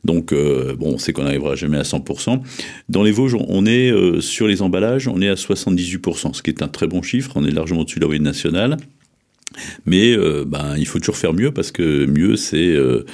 Donc 0.03 0.31
euh, 0.31 0.75
bon, 0.75 0.93
on 0.93 0.97
sait 0.97 1.13
qu'on 1.13 1.23
n'arrivera 1.23 1.55
jamais 1.55 1.77
à 1.77 1.83
100%. 1.83 2.41
Dans 2.89 3.03
les 3.03 3.11
Vosges, 3.11 3.35
on 3.47 3.65
est 3.65 3.91
euh, 3.91 4.21
sur 4.21 4.47
les 4.47 4.61
emballages, 4.61 5.07
on 5.07 5.21
est 5.21 5.29
à 5.29 5.35
78%, 5.35 6.33
ce 6.33 6.41
qui 6.41 6.49
est 6.49 6.61
un 6.61 6.67
très 6.67 6.87
bon 6.87 7.01
chiffre. 7.01 7.31
On 7.35 7.45
est 7.45 7.51
largement 7.51 7.81
au-dessus 7.81 7.99
de 7.99 8.01
la 8.01 8.07
moyenne 8.07 8.23
nationale. 8.23 8.77
Mais 9.85 10.15
euh, 10.15 10.45
ben 10.45 10.75
il 10.77 10.85
faut 10.85 10.99
toujours 10.99 11.17
faire 11.17 11.33
mieux 11.33 11.51
parce 11.51 11.71
que 11.71 12.05
mieux 12.05 12.35
c'est 12.35 12.75
euh, 12.75 13.05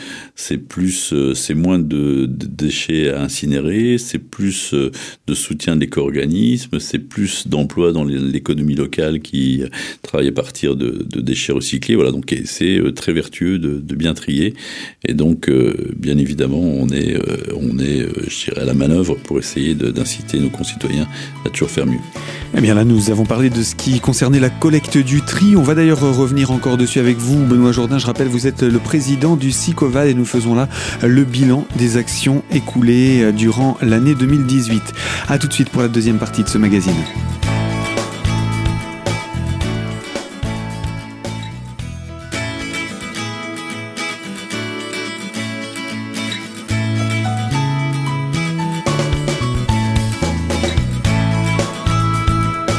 plus 0.67 1.13
euh, 1.13 1.33
c'est 1.33 1.53
moins 1.53 1.79
de, 1.79 2.25
déchets 2.27 3.10
à 3.10 3.21
incinérer, 3.21 3.98
c'est 3.98 4.19
plus 4.19 4.74
de 4.74 5.33
soutien 5.33 5.75
de 5.75 5.81
l'éco-organisme, 5.81 6.79
c'est 6.79 7.00
plus 7.00 7.48
d'emplois 7.48 7.91
dans 7.91 8.03
l'économie 8.03 8.75
locale 8.75 9.19
qui 9.19 9.63
travaille 10.01 10.29
à 10.29 10.31
partir 10.31 10.75
de, 10.75 11.05
déchets 11.21 11.53
recyclés. 11.53 11.95
Voilà 11.95 12.12
donc 12.12 12.33
c'est 12.45 12.81
très 12.95 13.13
vertueux 13.13 13.60
de, 13.60 13.95
bien 13.95 14.13
trier 14.13 14.53
et 15.07 15.13
donc 15.13 15.50
bien 15.95 16.17
évidemment 16.17 16.62
on 16.62 16.89
est 16.89 17.17
on 17.53 17.77
est 17.77 18.07
je 18.27 18.45
dirais 18.45 18.62
à 18.62 18.65
la 18.65 18.74
manœuvre 18.74 19.15
pour 19.15 19.38
essayer 19.38 19.75
d'inciter 19.75 20.39
nos 20.39 20.50
concitoyens 20.50 21.07
à 21.45 21.50
toujours 21.50 21.69
faire 21.69 21.86
mieux. 21.86 22.00
Eh 22.57 22.62
bien 22.62 22.74
là 22.74 22.83
nous 22.83 23.12
avons 23.12 23.25
parlé 23.25 23.50
de 23.50 23.62
ce 23.62 23.75
qui 23.75 24.00
concernait 24.00 24.39
la 24.39 24.50
collecte 24.50 24.98
du 24.98 25.21
tri. 25.21 25.55
On 25.55 25.62
va 25.62 25.75
d'ailleurs 25.75 26.00
revenir 26.00 26.30
encore 26.50 26.77
dessus 26.77 27.00
avec 27.00 27.17
vous, 27.17 27.43
Benoît 27.43 27.71
Jourdain. 27.71 27.97
Je 27.97 28.05
rappelle, 28.05 28.27
vous 28.27 28.47
êtes 28.47 28.63
le 28.63 28.79
président 28.79 29.35
du 29.35 29.51
SICOVAD 29.51 30.07
et 30.07 30.13
nous 30.13 30.25
faisons 30.25 30.55
là 30.55 30.67
le 31.03 31.23
bilan 31.23 31.65
des 31.75 31.97
actions 31.97 32.43
écoulées 32.51 33.31
durant 33.33 33.77
l'année 33.81 34.15
2018. 34.15 34.81
A 35.27 35.38
tout 35.38 35.47
de 35.47 35.53
suite 35.53 35.69
pour 35.69 35.81
la 35.81 35.89
deuxième 35.89 36.17
partie 36.17 36.43
de 36.43 36.50
ce 36.50 36.57
magazine. 36.57 36.93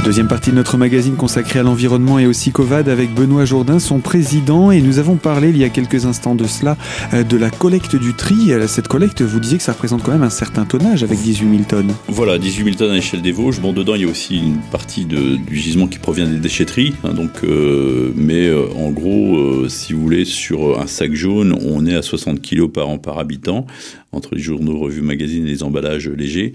Deuxième 0.05 0.27
partie 0.27 0.51
de 0.51 0.57
notre 0.57 0.79
magazine 0.79 1.15
consacrée 1.15 1.61
à 1.61 1.63
l'environnement 1.63 2.19
et 2.19 2.27
au 2.27 2.33
SICOVAD 2.33 2.89
avec 2.89 3.15
Benoît 3.15 3.45
Jourdain, 3.45 3.79
son 3.79 4.01
président, 4.01 4.73
et 4.73 4.83
nous 4.83 4.99
avons 4.99 5.15
parlé 5.15 5.51
il 5.51 5.57
y 5.57 5.63
a 5.63 5.69
quelques 5.69 6.07
instants 6.07 6.35
de 6.35 6.45
cela, 6.45 6.77
euh, 7.15 7.23
de 7.23 7.37
la 7.37 7.51
collecte 7.51 7.95
du 7.95 8.13
tri. 8.13 8.53
Euh, 8.53 8.67
cette 8.67 8.89
collecte, 8.89 9.23
vous 9.23 9.39
disiez 9.39 9.59
que 9.59 9.63
ça 9.63 9.71
représente 9.71 10.03
quand 10.03 10.11
même 10.11 10.25
un 10.25 10.31
certain 10.31 10.65
tonnage 10.65 11.05
avec 11.05 11.21
18 11.21 11.49
000 11.49 11.63
tonnes. 11.69 11.93
Voilà, 12.09 12.39
18 12.39 12.65
000 12.65 12.77
tonnes 12.77 12.91
à 12.91 12.95
l'échelle 12.95 13.23
des 13.23 13.31
Vosges. 13.31 13.61
Bon, 13.61 13.73
dedans, 13.73 13.95
il 13.95 14.01
y 14.01 14.05
a 14.05 14.09
aussi 14.09 14.39
une 14.39 14.59
partie 14.73 15.05
du 15.05 15.39
gisement 15.53 15.87
qui 15.87 16.01
provient 16.01 16.27
des 16.27 16.41
déchetteries. 16.41 16.95
Hein, 17.05 17.15
donc, 17.15 17.45
euh, 17.45 18.11
mais 18.17 18.53
en 18.53 18.91
gros, 18.91 19.69
si 19.69 19.93
vous 19.93 20.03
voulez, 20.03 20.25
sur 20.25 20.81
un 20.81 20.89
sac 20.89 21.15
jaune, 21.15 21.57
on 21.65 21.87
est 21.87 21.95
à 21.95 22.03
60 22.03 22.43
kg 22.43 22.67
par 22.67 22.89
an 22.89 22.99
par 22.99 23.21
habitant 23.21 23.69
entre 24.11 24.35
les 24.35 24.43
journaux, 24.43 24.81
revues, 24.81 25.01
magazines 25.01 25.47
et 25.47 25.51
les 25.51 25.63
emballages 25.63 26.09
légers. 26.09 26.55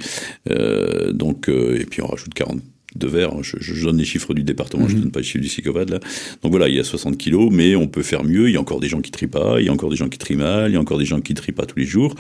donc, 1.14 1.48
et 1.48 1.86
puis 1.86 2.02
on 2.02 2.08
rajoute 2.08 2.34
40 2.34 2.60
de 2.96 3.08
verre. 3.08 3.34
Hein. 3.34 3.42
Je, 3.44 3.84
donne 3.84 3.98
les 3.98 4.06
chiffres 4.06 4.34
du 4.34 4.44
département, 4.44 4.88
je 4.88 4.94
ne 4.94 4.98
mhm. 4.98 5.04
donne 5.04 5.12
pas 5.12 5.20
les 5.20 5.26
chiffres 5.26 5.42
du 5.42 5.50
SICOVAD 5.50 5.90
là. 5.90 6.00
Donc 6.42 6.52
voilà, 6.52 6.70
il 6.70 6.76
y 6.76 6.80
a 6.80 6.84
60 6.84 7.18
kilos, 7.18 7.50
mais 7.52 7.76
on 7.76 7.88
peut 7.88 8.02
faire 8.02 8.24
mieux. 8.24 8.50
Il 8.50 8.54
y 8.54 8.58
a 8.58 8.62
encore 8.62 8.80
des 8.80 8.88
gens 8.88 9.02
qui 9.02 9.12
trient 9.12 9.28
pas, 9.28 9.60
il 9.60 9.66
y 9.66 9.70
a 9.70 9.74
encore 9.74 9.90
des 9.90 9.96
gens 9.96 10.10
qui 10.10 10.18
trient 10.18 10.36
mal, 10.36 10.72
il 10.72 10.74
y 10.74 10.78
a 10.78 10.80
encore 10.80 10.98
des 10.98 11.06
gens 11.06 11.20
qui 11.20 11.34
trient 11.34 11.52
pas 11.52 11.66
tous 11.66 11.80
les 11.80 11.86
jours. 11.86 12.16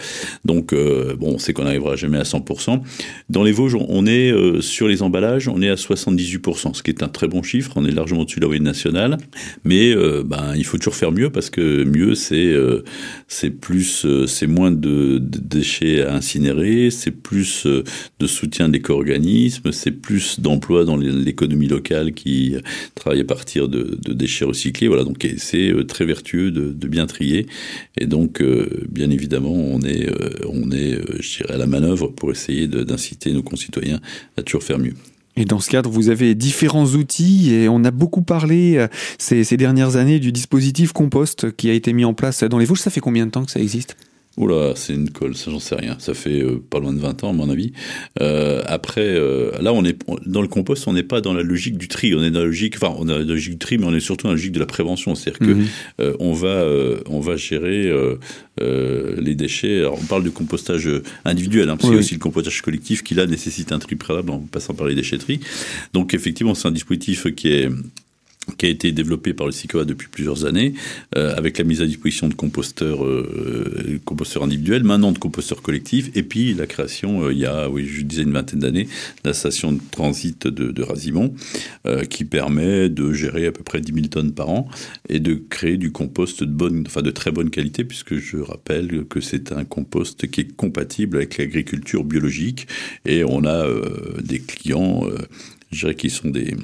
Donc 0.45 0.73
euh, 0.73 1.15
bon, 1.15 1.35
on 1.35 1.37
sait 1.37 1.53
qu'on 1.53 1.63
n'arrivera 1.63 1.95
jamais 1.95 2.17
à 2.17 2.23
100%. 2.23 2.81
Dans 3.29 3.43
les 3.43 3.51
Vosges, 3.51 3.75
on 3.75 4.05
est 4.05 4.31
euh, 4.31 4.61
sur 4.61 4.87
les 4.87 5.01
emballages, 5.01 5.47
on 5.47 5.61
est 5.61 5.69
à 5.69 5.75
78%, 5.75 6.73
ce 6.73 6.83
qui 6.83 6.91
est 6.91 7.01
un 7.01 7.07
très 7.07 7.27
bon 7.27 7.43
chiffre. 7.43 7.71
On 7.75 7.85
est 7.85 7.91
largement 7.91 8.21
au-dessus 8.21 8.39
de 8.39 8.45
la 8.45 8.47
moyenne 8.47 8.63
nationale, 8.63 9.17
mais 9.63 9.95
euh, 9.95 10.23
ben 10.25 10.53
il 10.55 10.65
faut 10.65 10.77
toujours 10.77 10.95
faire 10.95 11.11
mieux 11.11 11.29
parce 11.29 11.49
que 11.49 11.83
mieux 11.83 12.15
c'est 12.15 12.55
c'est 13.27 13.51
plus 13.51 14.05
c'est 14.27 14.47
moins 14.47 14.71
de, 14.71 15.17
de, 15.17 15.39
déchets 15.39 16.01
à 16.03 16.13
incinérer, 16.13 16.89
c'est 16.91 17.11
plus 17.11 17.65
de 17.65 18.27
soutien 18.27 18.69
d'éco-organismes, 18.69 19.71
c'est 19.71 19.91
plus 19.91 20.39
d'emplois 20.57 20.85
dans 20.85 20.97
l'économie 20.97 21.67
locale 21.67 22.13
qui 22.13 22.55
travaille 22.95 23.21
à 23.21 23.25
partir 23.25 23.67
de, 23.67 23.97
déchets 24.13 24.45
recyclés. 24.45 24.87
Voilà, 24.87 25.03
donc 25.03 25.25
c'est 25.37 25.71
euh, 25.71 25.83
très 25.83 26.05
vertueux 26.05 26.51
de, 26.51 26.87
bien 26.87 27.05
trier. 27.05 27.45
Et 27.97 28.07
donc, 28.07 28.41
euh, 28.41 28.67
bien 28.89 29.11
évidemment, 29.11 29.53
on 29.53 29.81
est, 29.81 30.09
euh, 30.09 30.29
on 30.49 30.71
est, 30.71 30.99
je 31.19 31.37
dirais, 31.37 31.53
à 31.53 31.57
la 31.57 31.67
manœuvre 31.67 32.07
pour 32.07 32.31
essayer 32.31 32.67
d'inciter 32.67 33.31
nos 33.31 33.43
concitoyens 33.43 33.99
à 34.37 34.41
toujours 34.41 34.63
faire 34.63 34.79
mieux. 34.79 34.93
Et 35.35 35.45
dans 35.45 35.59
ce 35.59 35.69
cadre, 35.69 35.91
vous 35.91 36.09
avez 36.09 36.33
différents 36.33 36.87
outils 36.87 37.53
et 37.53 37.69
on 37.69 37.83
a 37.83 37.91
beaucoup 37.91 38.23
parlé 38.23 38.83
ces, 39.19 39.43
ces 39.43 39.55
dernières 39.55 39.95
années 39.95 40.17
du 40.17 40.31
dispositif 40.31 40.93
compost 40.93 41.55
qui 41.55 41.69
a 41.69 41.73
été 41.73 41.93
mis 41.93 42.05
en 42.05 42.15
place 42.15 42.43
dans 42.43 42.57
les 42.57 42.65
Vosges. 42.65 42.79
Ça 42.79 42.89
fait 42.89 43.01
combien 43.01 43.27
de 43.27 43.31
temps 43.31 43.45
que 43.45 43.51
ça 43.51 43.59
existe? 43.59 43.95
Oula, 44.37 44.73
c'est 44.75 44.93
une 44.93 45.09
colle, 45.09 45.35
ça 45.35 45.49
j'en 45.49 45.59
sais 45.59 45.75
rien. 45.75 45.95
Ça 45.97 46.13
fait 46.13 46.41
euh, 46.41 46.61
pas 46.69 46.79
loin 46.79 46.93
de 46.93 46.99
20 46.99 47.23
ans 47.23 47.31
à 47.31 47.33
mon 47.33 47.49
avis. 47.49 47.73
Euh, 48.21 48.61
après, 48.67 49.01
euh, 49.01 49.51
là 49.61 49.73
on 49.73 49.83
est 49.83 49.97
dans 50.27 50.43
le 50.43 50.47
compost, 50.47 50.87
on 50.87 50.93
n'est 50.93 51.01
pas 51.01 51.21
dans 51.21 51.33
la 51.33 51.41
logique 51.41 51.77
du 51.77 51.87
tri, 51.87 52.13
on 52.13 52.23
est 52.23 52.29
dans 52.29 52.41
la 52.41 52.45
logique, 52.45 52.75
enfin 52.75 52.93
on 52.99 53.09
a 53.09 53.17
la 53.17 53.23
logique 53.23 53.53
du 53.53 53.57
tri, 53.57 53.79
mais 53.79 53.85
on 53.85 53.95
est 53.95 53.99
surtout 53.99 54.23
dans 54.23 54.29
la 54.29 54.35
logique 54.35 54.51
de 54.51 54.59
la 54.59 54.67
prévention, 54.67 55.15
c'est-à-dire 55.15 55.39
que 55.39 55.53
mhm. 55.53 56.15
on 56.19 56.33
va 56.33 56.65
on 57.07 57.19
va 57.19 57.35
gérer 57.35 57.91
les 58.59 59.35
déchets. 59.35 59.79
Alors 59.79 59.97
on 59.99 60.05
parle 60.05 60.23
de 60.23 60.29
compostage 60.29 60.87
individuel, 61.25 61.69
hein, 61.69 61.77
parce 61.77 61.89
qu'il 61.89 61.95
y 61.95 61.97
a 61.97 61.99
aussi 61.99 62.13
le 62.13 62.19
compostage 62.19 62.61
collectif 62.61 63.03
qui 63.03 63.15
là 63.15 63.25
nécessite 63.25 63.71
un 63.71 63.79
tri 63.79 63.95
préalable 63.95 64.29
en 64.29 64.39
passant 64.39 64.75
par 64.75 64.87
les 64.87 64.95
déchetteries. 64.95 65.39
Donc 65.93 66.13
effectivement, 66.13 66.53
c'est 66.53 66.67
un 66.67 66.71
dispositif 66.71 67.33
qui 67.33 67.49
est 67.49 67.69
qui 68.57 68.65
a 68.65 68.69
été 68.69 68.91
développé 68.91 69.33
par 69.33 69.45
le 69.45 69.51
SICOA 69.51 69.85
depuis 69.85 70.07
plusieurs 70.07 70.45
années, 70.45 70.73
euh, 71.15 71.35
avec 71.35 71.57
la 71.57 71.63
mise 71.63 71.81
à 71.81 71.85
disposition 71.85 72.27
de 72.27 72.33
composteurs, 72.33 73.03
euh, 73.03 73.99
composteurs 74.05 74.43
individuels, 74.43 74.83
maintenant 74.83 75.11
de 75.11 75.17
composteurs 75.17 75.61
collectifs, 75.61 76.09
et 76.15 76.23
puis 76.23 76.53
la 76.53 76.65
création, 76.65 77.25
euh, 77.25 77.33
il 77.33 77.39
y 77.39 77.45
a, 77.45 77.69
oui, 77.69 77.85
je 77.85 78.01
disais 78.03 78.23
une 78.23 78.31
vingtaine 78.31 78.59
d'années, 78.59 78.85
de 78.85 79.29
la 79.29 79.33
station 79.33 79.73
de 79.73 79.81
transit 79.91 80.47
de, 80.47 80.71
de 80.71 80.87
qui 82.09 82.25
permet 82.25 82.89
de 82.89 83.13
gérer 83.13 83.47
à 83.47 83.51
peu 83.51 83.63
près 83.63 83.81
10 83.81 83.93
000 83.93 84.07
tonnes 84.07 84.31
par 84.31 84.49
an 84.49 84.67
et 85.09 85.19
de 85.19 85.35
créer 85.35 85.77
du 85.77 85.91
compost 85.91 86.43
de 86.43 86.51
bonne, 86.51 86.83
enfin 86.87 87.01
de 87.01 87.11
très 87.11 87.31
bonne 87.31 87.49
qualité, 87.49 87.83
puisque 87.83 88.15
je 88.15 88.37
rappelle 88.37 89.05
que 89.05 89.21
c'est 89.21 89.51
un 89.51 89.65
compost 89.65 90.27
qui 90.27 90.41
est 90.41 90.55
compatible 90.55 91.17
avec 91.17 91.37
l'agriculture 91.37 92.03
biologique, 92.03 92.67
et 93.05 93.23
on 93.23 93.43
a 93.45 93.67
des 94.21 94.39
clients, 94.39 95.03
je 95.71 95.79
dirais, 95.79 95.95
qui 95.95 96.09
sont 96.09 96.29
des 96.29 96.55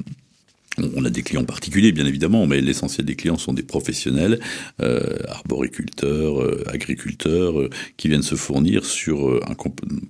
on 0.77 1.05
a 1.05 1.09
des 1.09 1.21
clients 1.21 1.43
particuliers, 1.43 1.91
bien 1.91 2.05
évidemment, 2.05 2.47
mais 2.47 2.59
l'essentiel 2.59 3.05
des 3.05 3.15
clients 3.15 3.37
sont 3.37 3.53
des 3.53 3.63
professionnels, 3.63 4.39
euh, 4.81 5.17
arboriculteurs, 5.27 6.41
euh, 6.41 6.63
agriculteurs, 6.67 7.59
euh, 7.59 7.69
qui 7.97 8.07
viennent 8.07 8.23
se 8.23 8.35
fournir 8.35 8.85
sur 8.85 9.39
un 9.47 9.53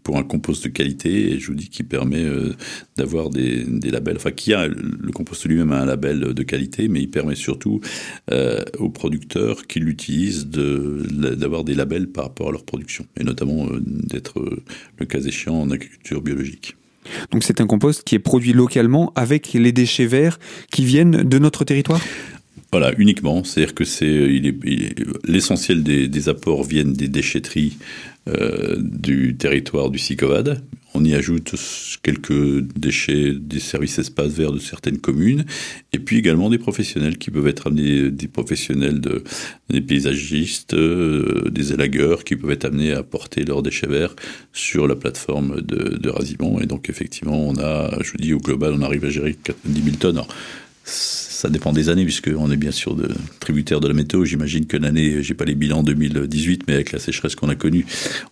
pour 0.04 0.18
un 0.18 0.24
compost 0.24 0.64
de 0.64 0.70
qualité, 0.70 1.34
et 1.34 1.40
je 1.40 1.48
vous 1.48 1.56
dis 1.56 1.70
qui 1.70 1.84
permet 1.84 2.26
d'avoir 2.98 3.30
des, 3.30 3.64
des, 3.66 3.90
labels, 3.90 4.16
enfin 4.16 4.32
qui 4.32 4.54
a 4.54 4.68
le 4.68 5.12
compost 5.14 5.46
lui-même 5.46 5.72
a 5.72 5.82
un 5.82 5.86
label 5.86 6.34
de 6.34 6.44
qualité, 6.44 6.88
mais 6.88 7.02
il 7.02 7.10
permet 7.10 7.36
surtout 7.36 7.82
aux 8.80 8.90
producteurs 8.90 9.68
qui 9.68 9.80
l'utilisent 9.80 10.48
d'avoir 10.48 11.64
des 11.64 11.76
labels 11.76 12.08
par 12.08 12.26
rapport 12.26 12.50
à 12.50 12.52
leur 12.52 12.64
production, 12.64 13.06
et 13.20 13.24
notamment 13.24 13.68
d'être 13.80 14.44
le 14.98 15.06
cas 15.06 15.20
échéant 15.20 15.62
en 15.62 15.72
agriculture 15.72 16.22
biologique. 16.22 16.76
Donc 17.32 17.44
c'est 17.44 17.62
un 17.62 17.68
compost 17.68 18.04
qui 18.04 18.16
est 18.16 18.20
produit 18.20 18.54
localement 18.54 19.12
avec 19.16 19.54
les 19.54 19.72
déchets 19.72 20.06
verts 20.06 20.40
qui 20.72 20.86
viennent 20.86 21.12
de 21.12 21.40
notre 21.40 21.64
territoire? 21.64 22.02
Voilà, 22.74 22.92
uniquement. 22.98 23.44
C'est-à-dire 23.44 23.76
que 23.76 23.84
c'est 23.86 24.28
l'essentiel 25.26 25.84
des, 25.84 26.30
apports 26.30 26.64
viennent 26.64 26.94
des 26.94 27.08
déchetteries 27.08 27.78
euh, 28.28 28.78
du 28.80 29.36
territoire 29.38 29.92
du 29.92 30.00
SICOVAD. 30.00 30.64
On 30.96 31.04
y 31.04 31.14
ajoute 31.14 31.56
quelques 32.04 32.62
déchets 32.76 33.34
des 33.34 33.60
services 33.60 34.00
espaces 34.00 34.34
verts 34.34 34.52
de 34.52 34.60
certaines 34.60 35.00
communes, 35.00 35.46
et 35.92 36.00
puis 36.00 36.18
également 36.18 36.50
des 36.50 36.60
professionnels 36.60 37.18
qui 37.18 37.32
peuvent 37.32 37.48
être 37.48 37.68
amenés, 37.68 38.12
des 38.12 38.28
professionnels 38.28 39.02
de, 39.02 39.24
des 39.70 39.82
paysagistes, 39.82 40.76
euh, 40.76 41.50
des 41.50 41.74
élagueurs 41.74 42.24
qui 42.24 42.36
peuvent 42.36 42.52
être 42.52 42.66
amenés 42.66 42.92
à 42.92 43.04
porter 43.04 43.44
leurs 43.44 43.64
déchets 43.64 43.88
verts 43.88 44.16
sur 44.52 44.88
la 44.88 44.96
plateforme 44.96 45.62
de, 45.62 45.98
de. 45.98 46.12
Et 46.62 46.66
donc 46.66 46.90
effectivement, 46.90 47.50
on 47.50 47.58
a, 47.58 48.02
je 48.02 48.12
vous 48.12 48.18
dis, 48.18 48.34
au 48.34 48.40
global, 48.40 48.74
on 48.76 48.82
arrive 48.82 49.06
à 49.06 49.10
gérer 49.10 49.36
10 49.66 49.84
000 49.84 49.96
tonnes. 49.98 50.22
Ça 50.84 51.50
dépend 51.50 51.74
des 51.74 51.90
années, 51.90 52.04
puisqu'on 52.04 52.52
est 52.52 52.58
bien 52.58 52.72
sûr 52.72 52.96
de, 52.96 53.10
tributaire 53.40 53.80
de 53.80 53.88
la 53.88 53.94
météo. 53.94 54.26
J'imagine 54.26 54.66
que 54.66 54.78
l'année, 54.78 55.24
j'ai 55.24 55.34
pas 55.34 55.46
les 55.46 55.56
bilans 55.56 55.84
2018, 55.84 56.64
mais 56.68 56.74
avec 56.74 56.92
la 56.92 57.00
sécheresse 57.00 57.36
qu'on 57.36 57.50
a 57.50 57.56
connue, 57.56 57.86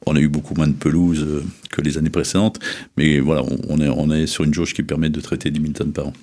on 0.06 0.16
a 0.16 0.20
eu 0.20 0.28
beaucoup 0.28 0.54
moins 0.54 0.68
de 0.68 0.74
pelouse 0.74 1.24
euh, 1.24 1.44
que 1.70 1.82
les 1.82 1.98
années 1.98 2.10
précédentes. 2.10 2.60
Mais 2.98 3.20
voilà, 3.20 3.44
on 3.70 3.80
est, 3.80 3.90
on 3.90 4.12
est 4.12 4.28
sur 4.28 4.44
une 4.44 4.54
jauge 4.54 4.74
qui 4.74 4.84
permet 4.84 5.10
de 5.10 5.22
traiter 5.22 5.50
10 5.50 5.62
000 5.62 5.74
tonnes 5.74 5.94
par 5.94 6.08
an. 6.08 6.14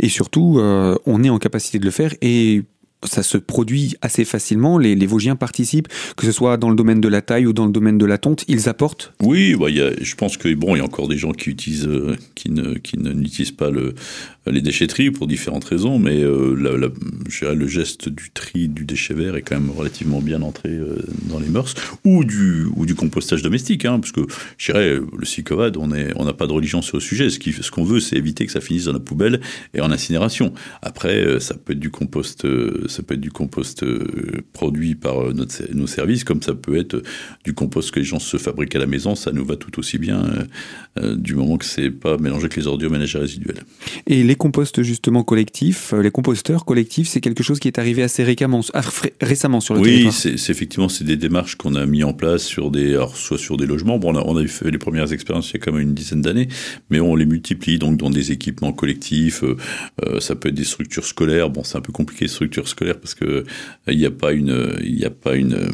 Et 0.00 0.08
surtout, 0.08 0.58
euh, 0.58 0.96
on 1.06 1.22
est 1.22 1.30
en 1.30 1.38
capacité 1.38 1.78
de 1.78 1.84
le 1.84 1.90
faire 1.90 2.14
et 2.22 2.62
ça 3.04 3.22
se 3.22 3.38
produit 3.38 3.96
assez 4.02 4.24
facilement. 4.24 4.78
Les, 4.78 4.94
les, 4.94 5.06
Vosgiens 5.06 5.36
participent, 5.36 5.88
que 6.16 6.26
ce 6.26 6.32
soit 6.32 6.56
dans 6.56 6.70
le 6.70 6.76
domaine 6.76 7.00
de 7.00 7.08
la 7.08 7.22
taille 7.22 7.46
ou 7.46 7.52
dans 7.52 7.66
le 7.66 7.72
domaine 7.72 7.98
de 7.98 8.06
la 8.06 8.18
tonte, 8.18 8.44
ils 8.48 8.68
apportent? 8.68 9.12
Oui, 9.22 9.54
bah, 9.54 9.66
je 9.68 10.14
pense 10.14 10.36
que 10.36 10.52
bon, 10.54 10.74
il 10.74 10.78
y 10.78 10.82
a 10.82 10.84
encore 10.84 11.08
des 11.08 11.16
gens 11.16 11.32
qui 11.32 11.50
utilisent, 11.50 11.86
euh, 11.86 12.16
qui 12.34 12.50
ne, 12.50 12.74
n'utilisent 13.12 13.52
pas 13.52 13.70
le, 13.70 13.94
les 14.46 14.60
déchetteries 14.60 15.10
pour 15.10 15.26
différentes 15.26 15.64
raisons, 15.64 15.98
mais 15.98 16.22
euh, 16.22 16.54
le 16.54 17.66
geste 17.66 18.08
du 18.08 18.30
tri 18.32 18.68
du 18.68 18.84
déchet 18.84 19.14
vert 19.14 19.36
est 19.36 19.42
quand 19.42 19.58
même 19.58 19.70
relativement 19.70 20.20
bien 20.20 20.42
entré 20.42 20.70
euh, 20.70 20.96
dans 21.28 21.38
les 21.38 21.48
mœurs, 21.48 21.74
ou 22.04 22.24
du, 22.24 22.66
ou 22.76 22.86
du 22.86 22.94
compostage 22.94 23.42
domestique, 23.42 23.84
hein, 23.84 23.98
parce 24.00 24.12
que 24.12 24.22
je 24.58 24.72
dirais, 24.72 24.98
le 25.16 25.24
SICOVAD, 25.24 25.76
on 25.76 25.88
n'a 25.88 26.04
on 26.16 26.32
pas 26.32 26.46
de 26.46 26.52
religion 26.52 26.82
sur 26.82 26.96
le 26.96 27.02
sujet. 27.02 27.30
Ce, 27.30 27.38
qui, 27.38 27.52
ce 27.52 27.70
qu'on 27.70 27.84
veut, 27.84 28.00
c'est 28.00 28.16
éviter 28.16 28.46
que 28.46 28.52
ça 28.52 28.60
finisse 28.60 28.84
dans 28.84 28.92
la 28.92 28.98
poubelle 28.98 29.40
et 29.72 29.80
en 29.80 29.90
incinération. 29.90 30.52
Après, 30.82 31.38
ça 31.40 31.54
peut 31.54 31.72
être 31.72 31.78
du 31.78 31.90
compost 31.90 32.46
ça 32.94 33.02
peut 33.02 33.14
être 33.14 33.20
du 33.20 33.30
compost 33.30 33.82
euh, 33.82 34.42
produit 34.52 34.94
par 34.94 35.20
euh, 35.20 35.32
notre, 35.32 35.54
nos 35.74 35.86
services, 35.86 36.24
comme 36.24 36.42
ça 36.42 36.54
peut 36.54 36.76
être 36.76 37.02
du 37.44 37.52
compost 37.52 37.90
que 37.90 37.98
les 37.98 38.04
gens 38.04 38.18
se 38.18 38.36
fabriquent 38.36 38.76
à 38.76 38.78
la 38.78 38.86
maison. 38.86 39.14
Ça 39.14 39.32
nous 39.32 39.44
va 39.44 39.56
tout 39.56 39.78
aussi 39.78 39.98
bien, 39.98 40.46
euh, 40.98 41.16
du 41.16 41.34
moment 41.34 41.56
que 41.56 41.64
c'est 41.64 41.90
pas 41.90 42.16
mélangé 42.18 42.44
avec 42.44 42.56
les 42.56 42.66
ordures 42.66 42.90
ménagères 42.90 43.22
résiduelles. 43.22 43.64
Et 44.06 44.22
les 44.22 44.36
composts 44.36 44.82
justement 44.82 45.24
collectifs, 45.24 45.92
les 45.92 46.10
composteurs 46.10 46.64
collectifs, 46.64 47.08
c'est 47.08 47.20
quelque 47.20 47.42
chose 47.42 47.58
qui 47.58 47.68
est 47.68 47.78
arrivé 47.78 48.02
assez 48.02 48.22
récemment, 48.22 48.62
récemment 49.20 49.60
sur 49.60 49.74
le 49.74 49.80
oui, 49.80 49.86
territoire. 49.86 50.14
Oui, 50.24 50.38
c'est 50.38 50.52
effectivement 50.52 50.88
c'est 50.88 51.04
des 51.04 51.16
démarches 51.16 51.56
qu'on 51.56 51.74
a 51.74 51.86
mis 51.86 52.04
en 52.04 52.12
place 52.12 52.44
sur 52.44 52.70
des, 52.70 52.94
alors, 52.94 53.16
soit 53.16 53.38
sur 53.38 53.56
des 53.56 53.66
logements. 53.66 53.98
Bon, 53.98 54.14
on 54.14 54.16
a, 54.16 54.22
on 54.24 54.36
a 54.36 54.46
fait 54.46 54.70
les 54.70 54.78
premières 54.78 55.12
expériences 55.12 55.50
il 55.50 55.54
y 55.54 55.56
a 55.56 55.60
quand 55.60 55.72
même 55.72 55.82
une 55.82 55.94
dizaine 55.94 56.22
d'années, 56.22 56.48
mais 56.90 57.00
on 57.00 57.16
les 57.16 57.26
multiplie 57.26 57.78
donc 57.78 57.96
dans 57.96 58.10
des 58.10 58.32
équipements 58.32 58.72
collectifs. 58.72 59.42
ça 60.20 60.36
peut 60.36 60.48
être 60.48 60.54
des 60.54 60.64
structures 60.64 61.04
scolaires. 61.04 61.50
Bon, 61.50 61.64
c'est 61.64 61.76
un 61.76 61.80
peu 61.80 61.92
compliqué 61.92 62.28
structures 62.28 62.68
scolaires 62.68 62.83
parce 62.92 63.14
que 63.14 63.44
il 63.86 63.96
n'y 63.96 64.06
a 64.06 64.10
pas 64.10 64.32
une, 64.32 64.76
il 64.82 64.96
n'y 64.96 65.04
a 65.04 65.10
pas 65.10 65.34
une, 65.36 65.70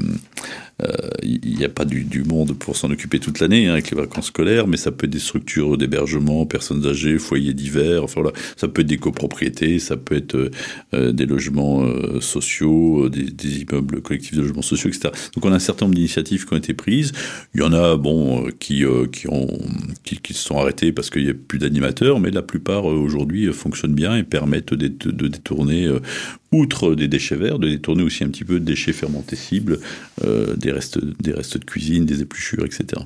il 1.22 1.56
n'y 1.56 1.64
a 1.64 1.68
pas 1.68 1.84
du, 1.84 2.22
monde 2.25 2.56
pour 2.56 2.76
s'en 2.76 2.90
occuper 2.90 3.18
toute 3.18 3.40
l'année 3.40 3.66
hein, 3.66 3.72
avec 3.72 3.90
les 3.90 3.96
vacances 3.96 4.26
scolaires, 4.26 4.66
mais 4.66 4.76
ça 4.76 4.90
peut 4.90 5.06
être 5.06 5.12
des 5.12 5.18
structures 5.18 5.76
d'hébergement, 5.76 6.46
personnes 6.46 6.87
âgées, 6.87 7.18
foyers 7.18 7.54
divers, 7.54 8.04
enfin 8.04 8.20
voilà, 8.20 8.37
ça 8.56 8.68
peut 8.68 8.82
être 8.82 8.87
des 8.87 8.99
copropriétés, 8.99 9.78
ça 9.78 9.96
peut 9.96 10.16
être 10.16 10.50
des 10.92 11.26
logements 11.26 11.84
sociaux, 12.20 13.08
des, 13.08 13.62
immeubles 13.62 14.00
collectifs 14.00 14.34
de 14.34 14.42
logements 14.42 14.62
sociaux, 14.62 14.90
etc. 14.90 15.10
Donc 15.34 15.44
on 15.44 15.52
a 15.52 15.56
un 15.56 15.58
certain 15.58 15.87
nombre 15.87 15.96
d'initiatives 15.96 16.46
qui 16.46 16.52
ont 16.52 16.58
été 16.58 16.75
prises. 16.75 17.12
Il 17.54 17.60
y 17.60 17.64
en 17.64 17.72
a, 17.72 17.96
bon, 17.96 18.49
qui, 18.58 18.84
qui, 20.04 20.34
se 20.34 20.44
sont 20.44 20.58
arrêtées 20.58 20.92
parce 20.92 21.10
qu'il 21.10 21.25
n'y 21.25 21.30
a 21.30 21.34
plus 21.34 21.58
d'animateurs, 21.58 22.20
mais 22.20 22.30
la 22.30 22.42
plupart 22.42 22.84
aujourd'hui 22.87 23.52
fonctionnent 23.52 23.94
bien 23.94 24.16
et 24.16 24.22
permettent 24.22 24.75
de, 24.75 24.88
détourner 24.88 25.88
outre 26.52 26.94
des 26.94 27.08
déchets 27.08 27.37
verts, 27.37 27.58
de 27.58 27.68
détourner 27.68 28.02
aussi 28.02 28.25
un 28.25 28.28
petit 28.28 28.44
peu 28.44 28.54
de 28.54 28.64
déchets 28.64 28.92
fermentescibles, 28.92 29.78
euh, 30.25 30.56
des, 30.56 30.69
restes, 30.72 30.98
des 31.20 31.32
restes 31.32 31.58
de 31.58 31.64
cuisine, 31.64 32.04
des 32.04 32.22
épluchures, 32.22 32.64
etc. 32.64 33.02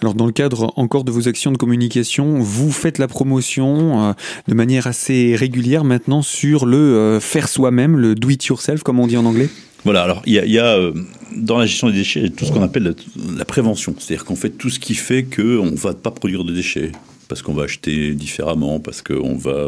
Alors 0.00 0.14
dans 0.14 0.26
le 0.26 0.32
cadre 0.32 0.72
encore 0.76 1.04
de 1.04 1.10
vos 1.10 1.28
actions 1.28 1.52
de 1.52 1.56
communication, 1.56 2.38
vous 2.40 2.70
faites 2.70 2.98
la 2.98 3.08
promotion 3.08 4.10
euh, 4.10 4.12
de 4.48 4.54
manière 4.54 4.86
assez 4.86 5.34
régulière 5.36 5.84
maintenant 5.84 6.22
sur 6.22 6.66
le 6.66 6.76
euh, 6.76 7.20
faire 7.20 7.48
soi-même, 7.48 7.96
le 7.96 8.14
do 8.14 8.30
it 8.30 8.44
yourself 8.44 8.82
comme 8.82 9.00
on 9.00 9.06
dit 9.06 9.16
en 9.16 9.24
anglais? 9.24 9.48
Voilà, 9.84 10.02
alors 10.02 10.22
il 10.26 10.34
y 10.34 10.38
a, 10.38 10.46
y 10.46 10.58
a 10.58 10.76
euh, 10.76 10.92
dans 11.36 11.58
la 11.58 11.66
gestion 11.66 11.88
des 11.88 11.94
déchets 11.94 12.30
tout 12.30 12.44
ce 12.44 12.52
qu'on 12.52 12.62
appelle 12.62 12.84
la, 12.84 13.36
la 13.36 13.44
prévention, 13.44 13.94
c'est-à-dire 13.98 14.24
qu'on 14.24 14.36
fait 14.36 14.50
tout 14.50 14.70
ce 14.70 14.78
qui 14.78 14.94
fait 14.94 15.24
qu'on 15.24 15.66
ne 15.66 15.76
va 15.76 15.94
pas 15.94 16.10
produire 16.10 16.44
de 16.44 16.52
déchets 16.52 16.92
parce 17.28 17.42
qu'on 17.42 17.54
va 17.54 17.64
acheter 17.64 18.14
différemment, 18.14 18.78
parce 18.78 19.00
qu'on 19.00 19.36
va 19.36 19.66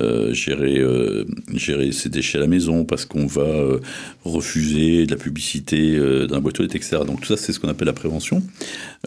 euh, 0.00 0.32
gérer, 0.32 0.78
euh, 0.78 1.26
gérer 1.52 1.92
ses 1.92 2.08
déchets 2.08 2.38
à 2.38 2.40
la 2.40 2.46
maison, 2.46 2.86
parce 2.86 3.04
qu'on 3.04 3.26
va 3.26 3.42
euh, 3.42 3.78
refuser 4.24 5.04
de 5.04 5.10
la 5.10 5.18
publicité 5.18 5.98
la 6.30 6.40
boîte 6.40 6.60
aux 6.60 6.62
lettres, 6.62 6.76
etc. 6.76 7.00
Donc 7.06 7.20
tout 7.20 7.26
ça, 7.26 7.36
c'est 7.36 7.52
ce 7.52 7.60
qu'on 7.60 7.68
appelle 7.68 7.86
la 7.86 7.92
prévention 7.92 8.42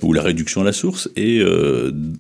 ou 0.04 0.14
la 0.14 0.22
réduction 0.22 0.62
à 0.62 0.64
la 0.64 0.74
source. 0.74 1.10
Et 1.16 1.42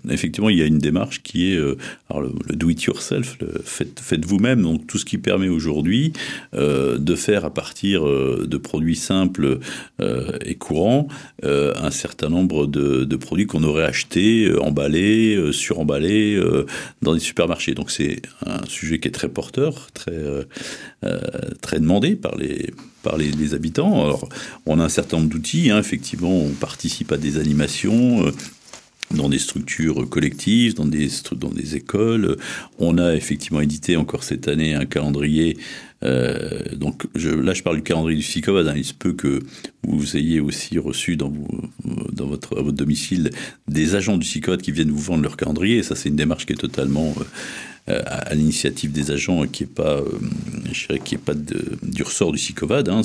effectivement, 0.09 0.49
il 0.49 0.57
y 0.57 0.61
a 0.61 0.65
une 0.65 0.79
démarche 0.79 1.21
qui 1.21 1.51
est 1.51 1.55
le, 1.57 1.77
le 2.09 2.55
do 2.55 2.69
it 2.69 2.81
yourself, 2.83 3.37
le 3.41 3.61
faites, 3.63 3.99
faites 3.99 4.25
vous-même. 4.25 4.61
Donc 4.61 4.87
tout 4.87 4.97
ce 4.97 5.05
qui 5.05 5.17
permet 5.17 5.49
aujourd'hui 5.49 6.13
de 6.53 7.15
faire 7.15 7.45
à 7.45 7.53
partir 7.53 8.03
de 8.05 8.57
produits 8.57 8.95
simples 8.95 9.59
et 9.99 10.55
courants 10.55 11.07
un 11.43 11.91
certain 11.91 12.29
nombre 12.29 12.65
de, 12.65 13.15
produits 13.17 13.45
qu'on 13.45 13.63
aurait 13.63 13.85
achetés, 13.85 14.51
emballés, 14.57 15.51
suremballés 15.51 16.41
dans 17.01 17.13
des 17.13 17.19
supermarchés. 17.19 17.73
Donc 17.73 17.91
c'est 17.91 18.21
un 18.45 18.54
un 18.61 18.67
sujet 18.67 18.99
qui 18.99 19.07
est 19.07 19.11
très 19.11 19.29
porteur, 19.29 19.89
très, 19.93 20.11
euh, 20.11 20.43
euh, 21.03 21.19
très 21.61 21.79
demandé 21.79 22.15
par 22.15 22.37
les, 22.37 22.73
par 23.03 23.17
les, 23.17 23.53
habitants. 23.53 24.03
Alors, 24.03 24.29
on 24.65 24.79
a 24.79 24.83
un 24.83 24.89
certain 24.89 25.17
nombre 25.17 25.29
d'outils, 25.29 25.71
hein, 25.71 25.79
effectivement, 25.79 26.35
on 26.35 26.49
participe 26.49 27.11
à 27.11 27.17
des 27.17 27.37
animations. 27.37 28.27
Euh, 28.27 28.31
dans 29.11 29.29
des 29.29 29.37
structures 29.37 30.09
collectives, 30.09 30.73
dans 30.73 30.87
des, 30.87 31.09
dans 31.33 31.51
des 31.51 31.75
écoles. 31.75 32.37
On 32.79 32.97
a 32.97 33.13
effectivement 33.13 33.61
édité 33.61 33.97
encore 33.97 34.23
cette 34.23 34.47
année 34.47 34.73
un 34.73 34.85
calendrier. 34.85 35.57
Donc 36.01 37.03
là, 37.13 37.53
je 37.53 37.61
parle 37.61 37.77
du 37.77 37.83
calendrier 37.83 38.17
du 38.17 38.25
FICOVAD. 38.25 38.67
Hein. 38.67 38.73
Il 38.75 38.83
se 38.83 38.95
peut 38.95 39.13
que 39.13 39.41
vous 39.83 40.17
ayez 40.17 40.39
aussi 40.39 40.79
reçu 40.79 41.17
dans, 41.17 41.31
dans 42.13 42.25
votre, 42.25 42.57
à 42.57 42.63
votre 42.63 42.75
domicile 42.75 43.29
des 43.67 43.93
agents 43.93 44.17
du 44.17 44.27
FICOVAD 44.27 44.63
qui 44.63 44.71
viennent 44.71 44.91
vous 44.91 44.97
vendre 44.97 45.21
leur 45.21 45.37
calendrier. 45.37 45.83
Ça, 45.83 45.95
c'est 45.95 46.09
une 46.09 46.15
démarche 46.15 46.47
qui 46.47 46.53
est 46.53 46.57
totalement 46.57 47.13
à 47.87 48.33
l'initiative 48.33 48.91
des 48.91 49.11
agents 49.11 49.45
qui 49.45 49.63
est 49.63 49.67
pas, 49.67 49.99
euh, 49.99 50.05
je 50.71 50.87
dirais, 50.87 50.99
qui 51.03 51.15
est 51.15 51.19
pas 51.19 51.35
du 51.35 52.03
ressort 52.03 52.31
du 52.31 52.39
SICOVAD. 52.39 52.89
Hein. 52.89 53.01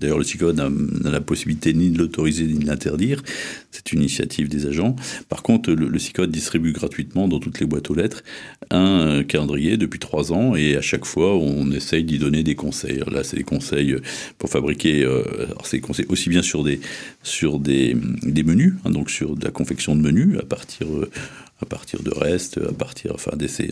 D'ailleurs 0.00 0.18
le 0.18 0.24
SICOVAD 0.24 0.56
n'a 0.56 1.10
la 1.10 1.20
possibilité 1.20 1.72
ni 1.72 1.90
de 1.90 1.98
l'autoriser 1.98 2.44
ni 2.44 2.58
de 2.58 2.66
l'interdire. 2.66 3.22
C'est 3.70 3.92
une 3.92 4.00
initiative 4.00 4.48
des 4.48 4.66
agents. 4.66 4.96
Par 5.28 5.42
contre, 5.42 5.70
le, 5.70 5.88
le 5.88 5.98
SICOVAD 5.98 6.30
distribue 6.30 6.72
gratuitement 6.72 7.28
dans 7.28 7.38
toutes 7.38 7.60
les 7.60 7.66
boîtes 7.66 7.90
aux 7.90 7.94
lettres 7.94 8.24
un 8.70 9.24
calendrier 9.24 9.76
depuis 9.76 9.98
trois 9.98 10.32
ans 10.32 10.54
et 10.54 10.76
à 10.76 10.82
chaque 10.82 11.04
fois 11.04 11.36
on 11.36 11.70
essaye 11.70 12.04
d'y 12.04 12.18
donner 12.18 12.42
des 12.42 12.54
conseils. 12.54 13.02
là, 13.10 13.24
c'est 13.24 13.36
des 13.36 13.44
conseils 13.44 13.96
pour 14.38 14.50
fabriquer. 14.50 15.04
Euh, 15.04 15.22
c'est 15.64 15.78
des 15.78 15.80
conseils 15.80 16.06
aussi 16.08 16.28
bien 16.28 16.42
sur 16.42 16.64
des 16.64 16.80
sur 17.22 17.58
des, 17.58 17.94
menus, 18.44 18.74
hein, 18.84 18.90
donc 18.90 19.10
sur 19.10 19.36
de 19.36 19.44
la 19.44 19.50
confection 19.50 19.94
de 19.94 20.00
menus 20.00 20.38
à 20.38 20.44
partir 20.44 20.86
euh, 20.88 21.10
à 21.60 21.66
partir 21.66 22.02
de 22.02 22.10
restes, 22.10 22.58
à 22.58 22.72
partir, 22.72 23.16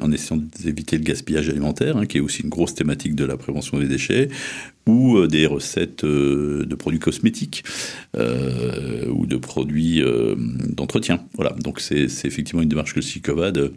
en 0.01 0.13
essayant 0.13 0.43
d'éviter 0.63 0.99
le 0.99 1.05
gaspillage 1.05 1.49
alimentaire, 1.49 1.97
hein, 1.97 2.07
qui 2.07 2.19
est 2.19 2.21
aussi 2.21 2.43
une 2.43 2.49
grosse 2.49 2.75
thématique 2.75 3.15
de 3.15 3.25
la 3.25 3.37
prévention 3.37 3.79
des 3.79 3.87
déchets, 3.87 4.29
ou 4.87 5.17
euh, 5.17 5.27
des 5.27 5.47
recettes 5.47 6.05
euh, 6.05 6.65
de 6.65 6.75
produits 6.75 6.99
cosmétiques 6.99 7.65
euh, 8.17 9.07
ou 9.09 9.27
de 9.27 9.37
produits 9.37 10.03
d'entretien. 10.69 11.25
Voilà, 11.35 11.51
donc 11.53 11.81
c'est 11.81 12.05
effectivement 12.25 12.63
une 12.63 12.69
démarche 12.69 12.93
que 12.93 13.01
le 13.01 13.05
SICOVAD 13.05 13.73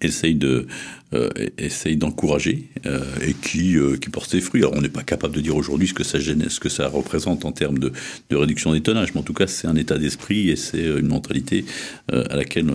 essaye 0.00 0.34
de 0.34 0.66
euh, 1.14 1.30
essaye 1.56 1.96
d'encourager 1.96 2.64
euh, 2.84 3.00
et 3.26 3.32
qui 3.32 3.78
euh, 3.78 3.96
qui 3.96 4.10
porte 4.10 4.28
ses 4.28 4.42
fruits. 4.42 4.60
Alors 4.60 4.74
on 4.76 4.82
n'est 4.82 4.90
pas 4.90 5.02
capable 5.02 5.34
de 5.34 5.40
dire 5.40 5.56
aujourd'hui 5.56 5.88
ce 5.88 5.94
que 5.94 6.04
ça 6.04 6.18
gêne, 6.18 6.44
ce 6.50 6.60
que 6.60 6.68
ça 6.68 6.86
représente 6.86 7.46
en 7.46 7.52
termes 7.52 7.78
de, 7.78 7.92
de 8.28 8.36
réduction 8.36 8.74
des 8.74 8.82
tonnages, 8.82 9.14
mais 9.14 9.20
en 9.20 9.22
tout 9.22 9.32
cas 9.32 9.46
c'est 9.46 9.66
un 9.66 9.76
état 9.76 9.96
d'esprit 9.96 10.50
et 10.50 10.56
c'est 10.56 10.82
une 10.82 11.08
mentalité 11.08 11.64
à 12.12 12.36
laquelle 12.36 12.66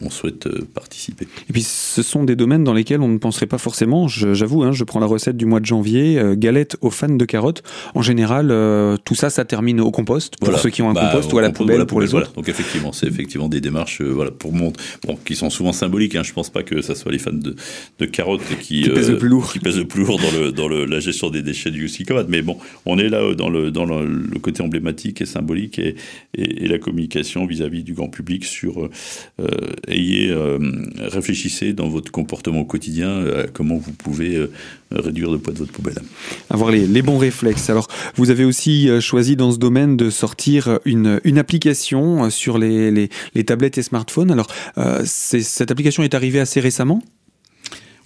on 0.00 0.08
souhaite 0.08 0.48
participer. 0.72 1.28
Et 1.50 1.52
puis 1.52 1.62
ce 1.62 2.02
sont 2.02 2.24
des 2.24 2.34
domaines 2.34 2.64
dans 2.64 2.72
lesquels 2.72 3.02
on 3.02 3.08
ne 3.08 3.18
penserait 3.18 3.46
pas 3.46 3.58
forcément. 3.58 4.08
J'avoue, 4.08 4.62
hein, 4.62 4.72
je 4.72 4.84
prends 4.84 5.00
la 5.00 5.06
recette 5.06 5.36
du 5.36 5.44
mois 5.44 5.60
de 5.60 5.66
janvier, 5.66 6.18
galette 6.36 6.78
aux 6.80 6.90
fans 6.90 7.08
de 7.08 7.24
carottes. 7.26 7.62
En 7.94 8.00
général, 8.02 8.48
tout 9.04 9.14
ça, 9.14 9.28
ça 9.28 9.44
termine 9.44 9.80
au 9.80 9.90
compost 9.90 10.38
pour 10.38 10.48
voilà. 10.48 10.62
ceux 10.62 10.70
qui 10.70 10.80
ont 10.80 10.88
un 10.88 10.94
bah, 10.94 11.10
compost 11.10 11.32
ou 11.32 11.38
à 11.38 11.42
la 11.42 11.50
poubelle 11.50 11.76
voilà, 11.76 11.86
pour 11.86 12.00
les 12.00 12.06
voilà. 12.06 12.26
autres. 12.26 12.34
Donc 12.34 12.48
effectivement, 12.48 12.92
c'est 12.92 13.06
effectivement 13.06 13.48
des 13.48 13.60
démarches, 13.60 14.00
voilà, 14.00 14.30
pour 14.30 14.54
montrer, 14.54 14.82
bon, 15.06 15.18
qui 15.24 15.36
sont 15.36 15.50
souvent 15.50 15.72
symboliques. 15.72 16.14
Hein, 16.14 16.22
je 16.22 16.32
pense 16.32 16.48
pas 16.48 16.62
que 16.62 16.80
ça 16.80 16.94
soit 16.94 17.12
les 17.12 17.18
fans 17.18 17.32
de, 17.32 17.49
de 17.98 18.06
carottes 18.06 18.42
qui, 18.60 18.82
qui, 18.82 18.88
pèse 18.90 19.08
euh, 19.08 19.12
le 19.12 19.18
plus 19.18 19.28
lourd. 19.28 19.52
qui 19.52 19.58
pèse 19.58 19.78
le 19.78 19.86
plus 19.86 20.04
lourd 20.04 20.20
dans, 20.20 20.38
le, 20.38 20.52
dans 20.52 20.68
le, 20.68 20.84
la 20.84 21.00
gestion 21.00 21.30
des 21.30 21.42
déchets 21.42 21.70
du 21.70 21.88
SICOVAD. 21.88 22.28
Mais 22.28 22.42
bon, 22.42 22.58
on 22.86 22.98
est 22.98 23.08
là 23.08 23.34
dans 23.34 23.48
le, 23.50 23.70
dans 23.70 23.84
le, 23.84 24.06
le 24.06 24.38
côté 24.38 24.62
emblématique 24.62 25.20
et 25.20 25.26
symbolique 25.26 25.78
et, 25.78 25.96
et, 26.34 26.64
et 26.64 26.68
la 26.68 26.78
communication 26.78 27.46
vis-à-vis 27.46 27.80
-vis 27.80 27.84
du 27.84 27.94
grand 27.94 28.08
public 28.08 28.44
sur 28.44 28.84
euh, 28.84 28.88
ayez, 29.88 30.30
euh, 30.30 30.58
réfléchissez 30.98 31.72
dans 31.72 31.88
votre 31.88 32.10
comportement 32.10 32.64
quotidien 32.64 33.08
euh, 33.08 33.46
comment 33.52 33.76
vous 33.76 33.92
pouvez 33.92 34.36
euh, 34.36 34.50
réduire 34.90 35.30
le 35.30 35.38
poids 35.38 35.52
de 35.52 35.58
votre 35.58 35.72
poubelle. 35.72 35.98
Avoir 36.50 36.70
les, 36.70 36.86
les 36.86 37.02
bons 37.02 37.18
réflexes. 37.18 37.70
Alors, 37.70 37.86
vous 38.16 38.30
avez 38.30 38.44
aussi 38.44 38.88
euh, 38.88 39.00
choisi 39.00 39.36
dans 39.36 39.52
ce 39.52 39.58
domaine 39.58 39.96
de 39.96 40.10
sortir 40.10 40.80
une, 40.84 41.20
une 41.24 41.38
application 41.38 42.24
euh, 42.24 42.30
sur 42.30 42.58
les, 42.58 42.90
les, 42.90 43.08
les 43.34 43.44
tablettes 43.44 43.78
et 43.78 43.82
smartphones. 43.82 44.30
Alors, 44.30 44.48
euh, 44.78 45.02
cette 45.04 45.70
application 45.70 46.02
est 46.02 46.14
arrivée 46.14 46.40
assez 46.40 46.60
récemment? 46.60 47.02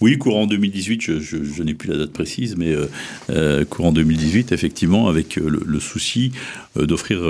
Oui, 0.04 0.18
courant 0.18 0.46
2018, 0.46 1.00
je, 1.00 1.62
n'ai 1.62 1.72
plus 1.72 1.88
la 1.88 1.96
date 1.96 2.12
précise, 2.12 2.56
mais 2.58 2.72
euh, 2.72 2.84
euh, 3.30 3.64
courant 3.64 3.90
2018, 3.90 4.52
effectivement, 4.52 5.08
avec 5.08 5.38
euh, 5.38 5.62
le, 5.64 5.80
souci 5.80 6.32
d'offrir 6.76 7.22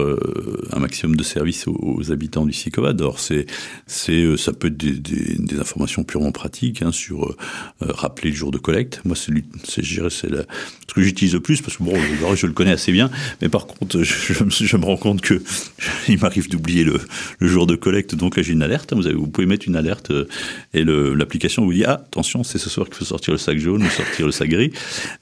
un 0.73 0.79
maximum 0.81 1.17
de 1.17 1.23
services 1.23 1.67
aux, 1.69 2.11
habitants 2.11 2.47
du 2.47 2.53
SICOVAD. 2.53 3.01
Alors, 3.01 3.21
c'est, 3.21 3.47
c'est, 3.87 4.37
ça 4.39 4.53
peut 4.53 4.69
être 4.69 4.77
des, 4.77 5.61
informations 5.61 6.03
purement 6.03 6.33
pratiques 6.33 6.83
hein, 6.83 6.93
sur 6.93 7.37
rappeler 7.81 8.31
le 8.31 8.37
jour 8.37 8.51
de 8.51 8.59
collecte. 8.59 9.03
Moi, 9.05 9.15
c'est, 9.15 9.33
c'est, 9.65 9.85
je 9.85 9.95
dirais, 9.95 10.09
c'est 10.11 10.31
ce 10.31 10.95
que 10.95 11.03
j'utilise 11.03 11.35
le 11.35 11.41
plus 11.41 11.61
parce 11.61 11.77
que 11.77 11.83
bon, 11.83 11.95
je, 12.35 12.47
le 12.47 12.55
connais 12.55 12.73
assez 12.73 12.91
bien, 12.91 13.11
mais 13.43 13.51
par 13.51 13.67
contre, 13.67 14.03
je, 14.03 14.77
me 14.77 14.85
rends 14.85 14.97
compte 14.97 15.21
que 15.21 15.43
il 16.09 16.19
m'arrive 16.19 16.49
d'oublier 16.49 16.85
le, 16.85 16.99
jour 17.41 17.67
de 17.67 17.77
collecte. 17.77 18.15
Donc 18.15 18.37
là, 18.37 18.43
j'ai 18.43 18.55
une 18.55 18.63
alerte. 18.63 18.95
Vous, 18.95 19.07
avez, 19.07 19.15
vous 19.15 19.29
pouvez 19.29 19.47
mettre 19.47 19.69
une 19.69 19.77
alerte 19.77 20.11
et 20.73 20.85
l'application 20.85 21.67
vous 21.67 21.75
dit 21.75 21.85
ah, 21.85 22.03
attention, 22.07 22.45
c'est 22.45 22.64
ce 22.65 22.71
soir 22.71 22.87
qu'il 22.87 22.97
faut 22.97 23.05
sortir 23.05 23.33
le 23.33 23.39
sac 23.39 23.59
jaune 23.59 23.83
ou 23.83 23.91
sortir 23.91 24.27
le 24.27 24.33
sac 24.33 24.49
gris. 24.49 24.73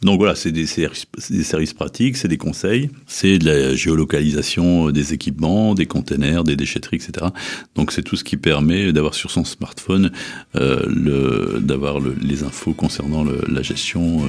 Donc 0.02 0.18
voilà, 0.18 0.34
c'est 0.34 0.52
des, 0.52 0.66
services 0.66 1.74
pratiques, 1.74 2.16
c'est 2.16 2.28
des 2.28 2.38
conseils, 2.38 2.90
c'est 3.06 3.38
de 3.38 3.46
la 3.46 3.74
géolocalisation 3.74 4.90
des 4.90 5.12
équipements, 5.12 5.74
des 5.74 5.86
containers, 5.86 6.44
des 6.44 6.56
déchetteries, 6.56 6.96
etc. 6.96 7.26
Donc 7.74 7.92
c'est 7.92 8.02
tout 8.02 8.16
ce 8.16 8.24
qui 8.24 8.36
permet 8.36 8.92
d'avoir 8.92 9.14
sur 9.14 9.30
son 9.30 9.44
smartphone 9.44 10.12
euh, 10.56 11.58
d'avoir 11.60 12.00
le, 12.00 12.14
les 12.22 12.42
infos 12.44 12.72
concernant 12.72 13.24
la 13.24 13.62
gestion 13.62 14.22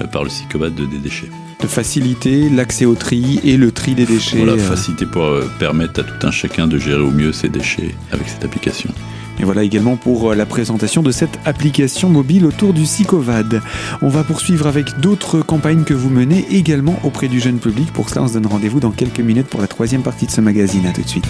euh, 0.00 0.06
par 0.06 0.24
le 0.24 0.30
SICOVAD 0.30 0.74
de, 0.74 0.86
des 0.86 0.98
déchets 0.98 1.30
de 1.60 1.66
faciliter 1.66 2.48
l'accès 2.48 2.84
au 2.84 2.94
tri 2.94 3.40
et 3.44 3.56
le 3.56 3.72
tri 3.72 3.94
des 3.94 4.06
déchets. 4.06 4.38
Voilà, 4.38 4.58
faciliter 4.58 5.06
pour 5.06 5.24
euh, 5.24 5.50
permettre 5.58 6.00
à 6.00 6.02
tout 6.04 6.26
un 6.26 6.30
chacun 6.30 6.66
de 6.66 6.78
gérer 6.78 7.02
au 7.02 7.10
mieux 7.10 7.32
ses 7.32 7.48
déchets 7.48 7.94
avec 8.12 8.28
cette 8.28 8.44
application. 8.44 8.90
Et 9.38 9.44
voilà 9.44 9.62
également 9.62 9.96
pour 9.96 10.34
la 10.34 10.46
présentation 10.46 11.02
de 11.02 11.10
cette 11.10 11.38
application 11.44 12.08
mobile 12.08 12.46
autour 12.46 12.72
du 12.72 12.86
SICOVAD. 12.86 13.60
On 14.00 14.08
va 14.08 14.24
poursuivre 14.24 14.66
avec 14.66 14.98
d'autres 15.00 15.40
campagnes 15.40 15.84
que 15.84 15.94
vous 15.94 16.08
menez 16.08 16.46
également 16.50 16.98
auprès 17.04 17.28
du 17.28 17.38
jeune 17.38 17.58
public. 17.58 17.92
Pour 17.92 18.08
cela, 18.08 18.22
on 18.22 18.28
se 18.28 18.34
donne 18.34 18.46
rendez-vous 18.46 18.80
dans 18.80 18.92
quelques 18.92 19.20
minutes 19.20 19.48
pour 19.48 19.60
la 19.60 19.66
troisième 19.66 20.02
partie 20.02 20.26
de 20.26 20.30
ce 20.30 20.40
magazine. 20.40 20.86
A 20.86 20.92
tout 20.92 21.02
de 21.02 21.08
suite. 21.08 21.26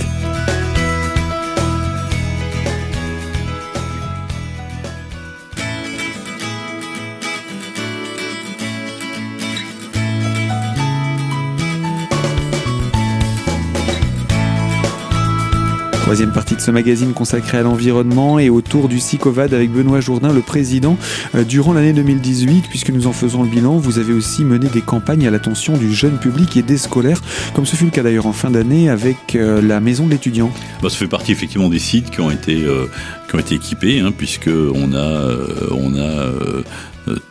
Troisième 16.07 16.31
partie 16.31 16.55
de 16.55 16.61
ce 16.61 16.71
magazine 16.71 17.14
consacré 17.14 17.59
à 17.59 17.62
l'environnement 17.62 18.38
et 18.38 18.49
autour 18.49 18.87
du 18.87 19.01
SICOVAD 19.01 19.53
avec 19.53 19.73
Benoît 19.73 19.99
Jourdain, 19.99 20.33
le 20.33 20.40
président. 20.40 20.97
Euh, 21.35 21.42
durant 21.42 21.73
l'année 21.73 21.92
2018, 21.92 22.66
puisque 22.71 22.90
nous 22.90 23.09
en 23.09 23.12
faisons 23.12 23.42
le 23.42 23.49
bilan, 23.49 23.79
vous 23.79 23.99
avez 23.99 24.12
aussi 24.12 24.45
mené 24.45 24.69
des 24.69 24.83
campagnes 24.83 25.27
à 25.27 25.33
l'attention 25.33 25.77
du 25.77 25.92
jeune 25.92 26.19
public 26.19 26.57
et 26.57 26.62
des 26.62 26.79
scolaires, 26.79 27.21
comme 27.55 27.66
ce 27.66 27.75
fut 27.75 27.87
le 27.87 27.90
cas 27.90 28.05
d'ailleurs 28.05 28.27
en 28.27 28.33
fin 28.33 28.53
d'année 28.53 28.88
avec 28.88 29.35
euh, 29.35 29.61
la 29.61 29.81
maison 29.81 30.07
de 30.07 30.12
l'étudiant. 30.12 30.53
Bah, 30.81 30.90
ça 30.90 30.97
fait 30.97 31.09
partie 31.09 31.33
effectivement 31.33 31.69
des 31.69 31.81
sites 31.81 32.12
qui 32.12 32.21
ont 32.21 32.31
été, 32.31 32.55
euh, 32.55 32.87
qui 33.29 33.35
ont 33.35 33.40
été 33.40 33.57
équipés, 33.57 33.99
hein, 33.99 34.12
puisque 34.16 34.47
on 34.49 34.95
a, 34.95 35.29
on 35.73 35.99
a 35.99 36.31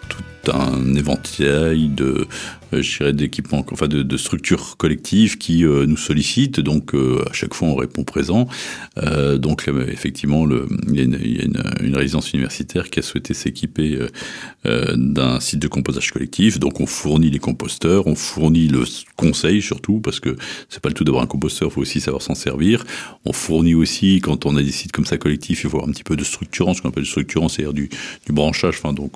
tout 0.09 0.51
un 0.51 0.93
éventail 0.95 1.87
de, 1.87 2.27
je 2.81 2.97
dirais, 2.97 3.13
d'équipements, 3.13 3.65
enfin 3.71 3.87
de, 3.87 4.03
de, 4.03 4.17
structures 4.17 4.77
collectives 4.77 5.37
qui 5.37 5.65
euh, 5.65 5.85
nous 5.85 5.97
sollicitent. 5.97 6.59
Donc, 6.59 6.93
euh, 6.93 7.23
à 7.29 7.33
chaque 7.33 7.53
fois, 7.53 7.67
on 7.67 7.75
répond 7.75 8.03
présent. 8.03 8.47
donc, 9.37 9.67
effectivement, 9.87 10.47
il 10.89 10.95
y 10.95 11.01
a, 11.01 11.03
une, 11.83 11.95
résidence 11.95 12.33
universitaire 12.33 12.89
qui 12.89 12.99
a 12.99 13.01
souhaité 13.01 13.33
s'équiper 13.33 13.99
d'un 14.63 15.39
site 15.39 15.59
de 15.59 15.67
compostage 15.67 16.11
collectif. 16.11 16.59
Donc, 16.59 16.79
on 16.79 16.85
fournit 16.85 17.29
les 17.29 17.39
composteurs, 17.39 18.07
on 18.07 18.15
fournit 18.15 18.67
le 18.67 18.83
conseil 19.15 19.61
surtout, 19.61 19.99
parce 19.99 20.19
que 20.19 20.35
c'est 20.69 20.81
pas 20.81 20.89
le 20.89 20.95
tout 20.95 21.03
d'avoir 21.03 21.23
un 21.23 21.27
composteur, 21.27 21.69
il 21.69 21.73
faut 21.73 21.81
aussi 21.81 22.01
savoir 22.01 22.21
s'en 22.21 22.35
servir. 22.35 22.83
On 23.25 23.33
fournit 23.33 23.75
aussi, 23.75 24.19
quand 24.21 24.45
on 24.45 24.55
a 24.55 24.63
des 24.63 24.71
sites 24.71 24.91
comme 24.91 25.05
ça 25.05 25.17
collectifs, 25.17 25.63
il 25.63 25.69
faut 25.69 25.77
avoir 25.77 25.89
un 25.89 25.93
petit 25.93 26.03
peu 26.03 26.15
de 26.15 26.23
structurant, 26.23 26.73
ce 26.73 26.81
qu'on 26.81 26.89
appelle 26.89 27.05
structurant, 27.05 27.49
c'est-à-dire 27.49 27.73
du, 27.73 27.89
branchage, 28.29 28.75
enfin, 28.77 28.93
donc 28.93 29.13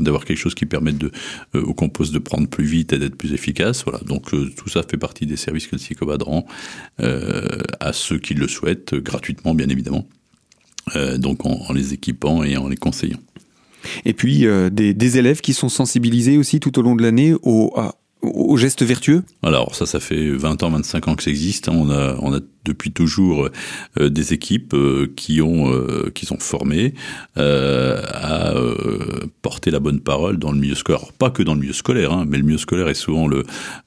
d'avoir 0.00 0.24
quelque 0.24 0.38
chose 0.38 0.54
qui 0.54 0.66
permette 0.66 0.98
de, 0.98 1.10
au 1.54 1.74
compost 1.74 2.12
de 2.12 2.18
prendre 2.18 2.48
plus 2.48 2.64
vite 2.72 2.92
et 2.92 2.98
d'être 2.98 3.16
plus 3.16 3.32
efficace. 3.32 3.84
Voilà. 3.84 4.00
Donc 4.04 4.34
euh, 4.34 4.50
tout 4.56 4.68
ça 4.68 4.82
fait 4.82 4.96
partie 4.96 5.26
des 5.26 5.36
services 5.36 5.66
que 5.66 5.76
le 5.76 5.78
Psychobad 5.78 6.22
rend 6.22 6.46
euh, 7.00 7.62
à 7.80 7.92
ceux 7.92 8.18
qui 8.18 8.34
le 8.34 8.48
souhaitent, 8.48 8.94
gratuitement 8.94 9.54
bien 9.54 9.68
évidemment. 9.68 10.06
Euh, 10.96 11.16
donc 11.18 11.46
en, 11.46 11.60
en, 11.68 11.72
les 11.72 11.94
équipant 11.94 12.42
et 12.42 12.56
en 12.56 12.68
les 12.68 12.76
conseillant. 12.76 13.20
Et 14.04 14.12
puis 14.12 14.46
des, 14.70 14.94
des, 14.94 15.18
élèves 15.18 15.40
qui 15.40 15.54
sont 15.54 15.68
sensibilisés 15.68 16.38
aussi 16.38 16.60
tout 16.60 16.78
au 16.78 16.82
long 16.82 16.94
de 16.94 17.02
l'année 17.02 17.34
au, 17.42 17.74
aux 18.22 18.56
gestes 18.56 18.82
vertueux? 18.82 19.24
Alors 19.42 19.74
ça, 19.74 19.86
ça 19.86 20.00
fait 20.00 20.30
20 20.30 20.62
ans, 20.62 20.70
25 20.70 21.08
ans 21.08 21.14
que 21.16 21.22
ça 21.22 21.30
existe. 21.30 21.68
On 21.68 21.90
a, 21.90 22.16
on 22.20 22.32
a 22.32 22.40
depuis 22.64 22.92
toujours 22.92 23.48
euh, 23.98 24.08
des 24.08 24.32
équipes 24.32 24.74
euh, 24.74 25.12
qui 25.16 25.40
ont 25.42 25.72
euh, 25.72 26.10
qui 26.14 26.26
sont 26.26 26.38
formées 26.38 26.94
à 27.36 28.54
porter 29.40 29.70
la 29.70 29.80
bonne 29.80 30.00
parole 30.00 30.36
dans 30.38 30.52
le 30.52 30.58
milieu 30.58 30.74
scolaire. 30.74 31.12
pas 31.12 31.30
que 31.30 31.42
dans 31.42 31.54
le 31.54 31.60
milieu 31.60 31.72
scolaire, 31.72 32.12
hein, 32.12 32.24
mais 32.28 32.36
le 32.36 32.44
milieu 32.44 32.58
scolaire 32.58 32.88
est 32.88 32.94
souvent 32.94 33.26
le 33.26 33.44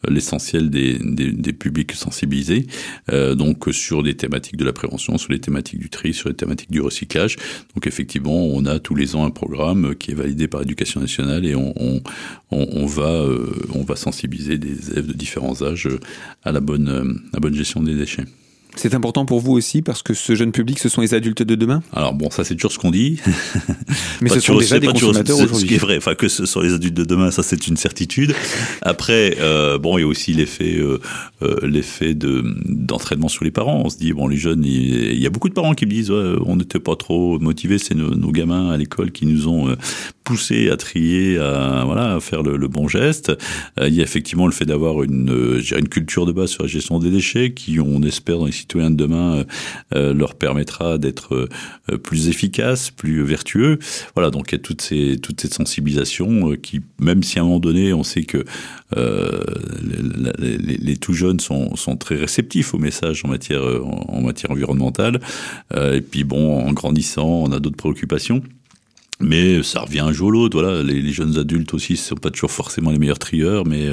l'essentiel 0.07 0.69
des, 0.69 0.97
des, 0.99 1.31
des, 1.31 1.53
publics 1.53 1.93
sensibilisés. 1.93 2.67
donc 3.11 3.67
sur 3.71 4.03
des 4.03 4.15
thématiques 4.15 4.57
de 4.57 4.65
la 4.65 4.73
prévention, 4.73 5.17
sur 5.17 5.31
les 5.31 5.39
thématiques 5.39 5.79
du 5.79 5.89
tri, 5.89 6.13
sur 6.13 6.29
les 6.29 6.35
thématiques 6.35 6.71
du 6.71 6.81
recyclage. 6.81 7.37
Donc 7.75 7.87
effectivement, 7.87 8.45
on 8.45 8.65
a 8.65 8.79
tous 8.79 8.95
les 8.95 9.15
ans 9.15 9.25
un 9.25 9.31
programme 9.31 9.95
qui 9.95 10.11
est 10.11 10.15
validé 10.15 10.47
par 10.47 10.61
l'Éducation 10.61 10.99
nationale 11.01 11.45
et 11.45 11.55
on, 11.55 11.73
on, 11.77 12.01
on 12.51 12.85
va 12.85 13.25
on 13.73 13.83
va 13.83 13.95
sensibiliser 13.95 14.57
des 14.57 14.91
élèves 14.91 15.07
de 15.07 15.13
différents 15.13 15.61
âges 15.61 15.89
à 16.43 16.51
la 16.51 16.59
bonne 16.59 17.21
à 17.31 17.35
la 17.35 17.39
bonne 17.39 17.55
gestion 17.55 17.81
des 17.83 17.95
déchets. 17.95 18.25
C'est 18.75 18.93
important 18.93 19.25
pour 19.25 19.39
vous 19.39 19.53
aussi 19.53 19.81
parce 19.81 20.03
que 20.03 20.13
ce 20.13 20.35
jeune 20.35 20.51
public, 20.51 20.79
ce 20.79 20.89
sont 20.89 21.01
les 21.01 21.13
adultes 21.13 21.43
de 21.43 21.55
demain? 21.55 21.81
Alors 21.93 22.13
bon, 22.13 22.29
ça 22.29 22.43
c'est 22.43 22.55
toujours 22.55 22.71
ce 22.71 22.79
qu'on 22.79 22.91
dit. 22.91 23.19
Mais 24.21 24.29
ce 24.29 24.39
sont 24.39 24.57
déjà 24.57 24.79
des 24.79 24.87
consommateurs 24.87 25.37
aujourd'hui. 25.37 25.61
Ce 25.61 25.65
qui 25.65 25.75
est 25.75 25.79
vrai, 25.79 25.97
enfin 25.97 26.15
que 26.15 26.27
ce 26.27 26.45
sont 26.45 26.61
les 26.61 26.73
adultes 26.73 26.93
de 26.93 27.05
demain, 27.05 27.31
ça 27.31 27.43
c'est 27.43 27.67
une 27.67 27.77
certitude. 27.77 28.35
Après, 28.81 29.37
euh, 29.39 29.77
bon, 29.77 29.97
il 29.97 30.01
y 30.01 30.03
a 30.03 30.07
aussi 30.07 30.33
l'effet 30.33 30.75
euh, 30.77 30.99
euh, 31.41 31.55
l'effet 31.63 32.13
de 32.13 32.43
d'entraînement 32.65 33.27
sur 33.27 33.43
les 33.43 33.51
parents. 33.51 33.81
On 33.85 33.89
se 33.89 33.97
dit 33.97 34.13
bon, 34.13 34.27
les 34.27 34.37
jeunes, 34.37 34.63
il, 34.65 35.19
y 35.19 35.25
a 35.25 35.29
beaucoup 35.29 35.49
de 35.49 35.53
parents 35.53 35.73
qui 35.73 35.85
me 35.85 35.91
disent 35.91 36.11
ouais, 36.11 36.35
on 36.45 36.55
n'était 36.55 36.79
pas 36.79 36.95
trop 36.95 37.39
motivés, 37.39 37.77
c'est 37.77 37.95
nos, 37.95 38.15
nos, 38.15 38.31
gamins 38.31 38.71
à 38.71 38.77
l'école 38.77 39.11
qui 39.11 39.25
nous 39.25 39.47
ont 39.47 39.69
euh, 39.69 39.75
poussés 40.25 40.69
à 40.69 40.75
trier, 40.75 41.37
à 41.37 41.83
voilà, 41.85 42.15
à 42.15 42.19
faire 42.19 42.43
le, 42.43 42.57
le 42.57 42.67
bon 42.67 42.89
geste. 42.89 43.31
Euh, 43.79 43.87
il 43.87 43.93
y 43.93 44.01
a 44.01 44.03
effectivement 44.03 44.47
le 44.47 44.51
fait 44.51 44.65
d'avoir 44.65 45.03
une 45.03 45.29
euh, 45.29 45.61
une 45.77 45.87
culture 45.87 46.25
de 46.25 46.31
base 46.33 46.49
sur 46.49 46.63
la 46.63 46.67
gestion 46.67 46.99
des 46.99 47.11
déchets 47.11 47.53
qui 47.53 47.79
on 47.79 48.01
espère 48.01 48.39
dans 48.39 48.45
les 48.45 48.51
citoyens 48.51 48.91
de 48.91 48.95
demain 48.95 49.35
euh, 49.35 49.43
euh, 49.95 50.13
leur 50.13 50.35
permettra 50.35 50.97
d'être 50.97 51.47
euh, 51.91 51.97
plus 51.97 52.27
efficaces, 52.27 52.89
plus 52.91 53.23
vertueux. 53.23 53.79
Voilà, 54.15 54.31
donc 54.31 54.51
il 54.51 54.55
y 54.55 54.55
a 54.55 54.59
toutes 54.59 54.81
ces 54.81 55.17
toute 55.21 55.39
cette 55.39 55.53
sensibilisation 55.53 56.55
qui, 56.55 56.81
même 56.99 57.23
si 57.23 57.37
à 57.37 57.43
un 57.43 57.45
moment 57.45 57.59
donné 57.59 57.93
on 57.93 58.03
sait 58.03 58.23
que 58.23 58.43
les, 58.95 60.57
les, 60.57 60.77
les, 60.77 60.97
tout 60.97 61.13
jeunes 61.13 61.39
sont, 61.39 61.75
sont 61.75 61.97
très 61.97 62.15
réceptifs 62.15 62.73
au 62.73 62.77
message 62.77 63.23
en 63.25 63.27
matière 63.27 63.63
en 64.07 64.21
matière 64.21 64.51
environnementale. 64.51 65.19
et 65.75 66.01
puis 66.01 66.23
bon, 66.23 66.65
en 66.65 66.71
grandissant, 66.71 67.27
on 67.27 67.51
a 67.51 67.59
d'autres 67.59 67.75
préoccupations. 67.75 68.41
Mais 69.21 69.63
ça 69.63 69.81
revient 69.81 70.01
un 70.01 70.11
jour 70.11 70.29
l'autre. 70.29 70.59
Voilà, 70.59 70.83
les, 70.83 71.11
jeunes 71.13 71.37
adultes 71.37 71.73
aussi 71.73 71.93
ne 71.93 71.97
sont 71.97 72.15
pas 72.15 72.31
toujours 72.31 72.51
forcément 72.51 72.91
les 72.91 72.99
meilleurs 72.99 73.19
trieurs, 73.19 73.65
mais 73.65 73.87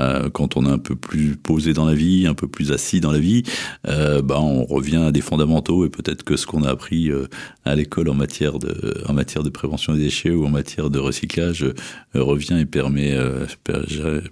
euh, 0.00 0.28
quand 0.30 0.56
on 0.56 0.66
est 0.66 0.70
un 0.70 0.78
peu 0.78 0.96
plus 0.96 1.36
posé 1.36 1.72
dans 1.72 1.84
la 1.84 1.94
vie, 1.94 2.26
un 2.26 2.34
peu 2.34 2.48
plus 2.48 2.72
assis 2.72 3.00
dans 3.00 3.12
la 3.12 3.20
vie, 3.20 3.44
euh, 3.86 4.20
bah 4.20 4.40
on 4.40 4.64
revient 4.64 4.96
à 4.96 5.12
des 5.12 5.20
fondamentaux 5.20 5.86
et 5.86 5.90
peut-être 5.90 6.24
que 6.24 6.36
ce 6.36 6.46
qu'on 6.46 6.64
a 6.64 6.70
appris 6.70 7.10
euh, 7.10 7.26
à 7.64 7.76
l'école 7.76 8.08
en 8.08 8.14
matière 8.14 8.58
de 8.58 9.02
en 9.08 9.12
matière 9.12 9.44
de 9.44 9.50
prévention 9.50 9.94
des 9.94 10.00
déchets 10.00 10.30
ou 10.30 10.44
en 10.44 10.50
matière 10.50 10.90
de 10.90 10.98
recyclage 10.98 11.62
euh, 11.62 11.74
revient 12.14 12.58
et 12.58 12.66
permet 12.66 13.14
euh, 13.14 13.46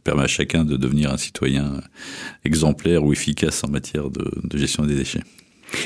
permet 0.03 0.25
à 0.25 0.29
chacun 0.29 0.65
de 0.65 0.77
devenir 0.77 1.13
un 1.13 1.19
citoyen 1.19 1.81
exemplaire 2.45 3.05
ou 3.05 3.13
efficace 3.13 3.63
en 3.63 3.69
matière 3.69 4.11
de 4.11 4.59
gestion 4.59 4.85
des 4.85 4.97
déchets. 4.97 5.23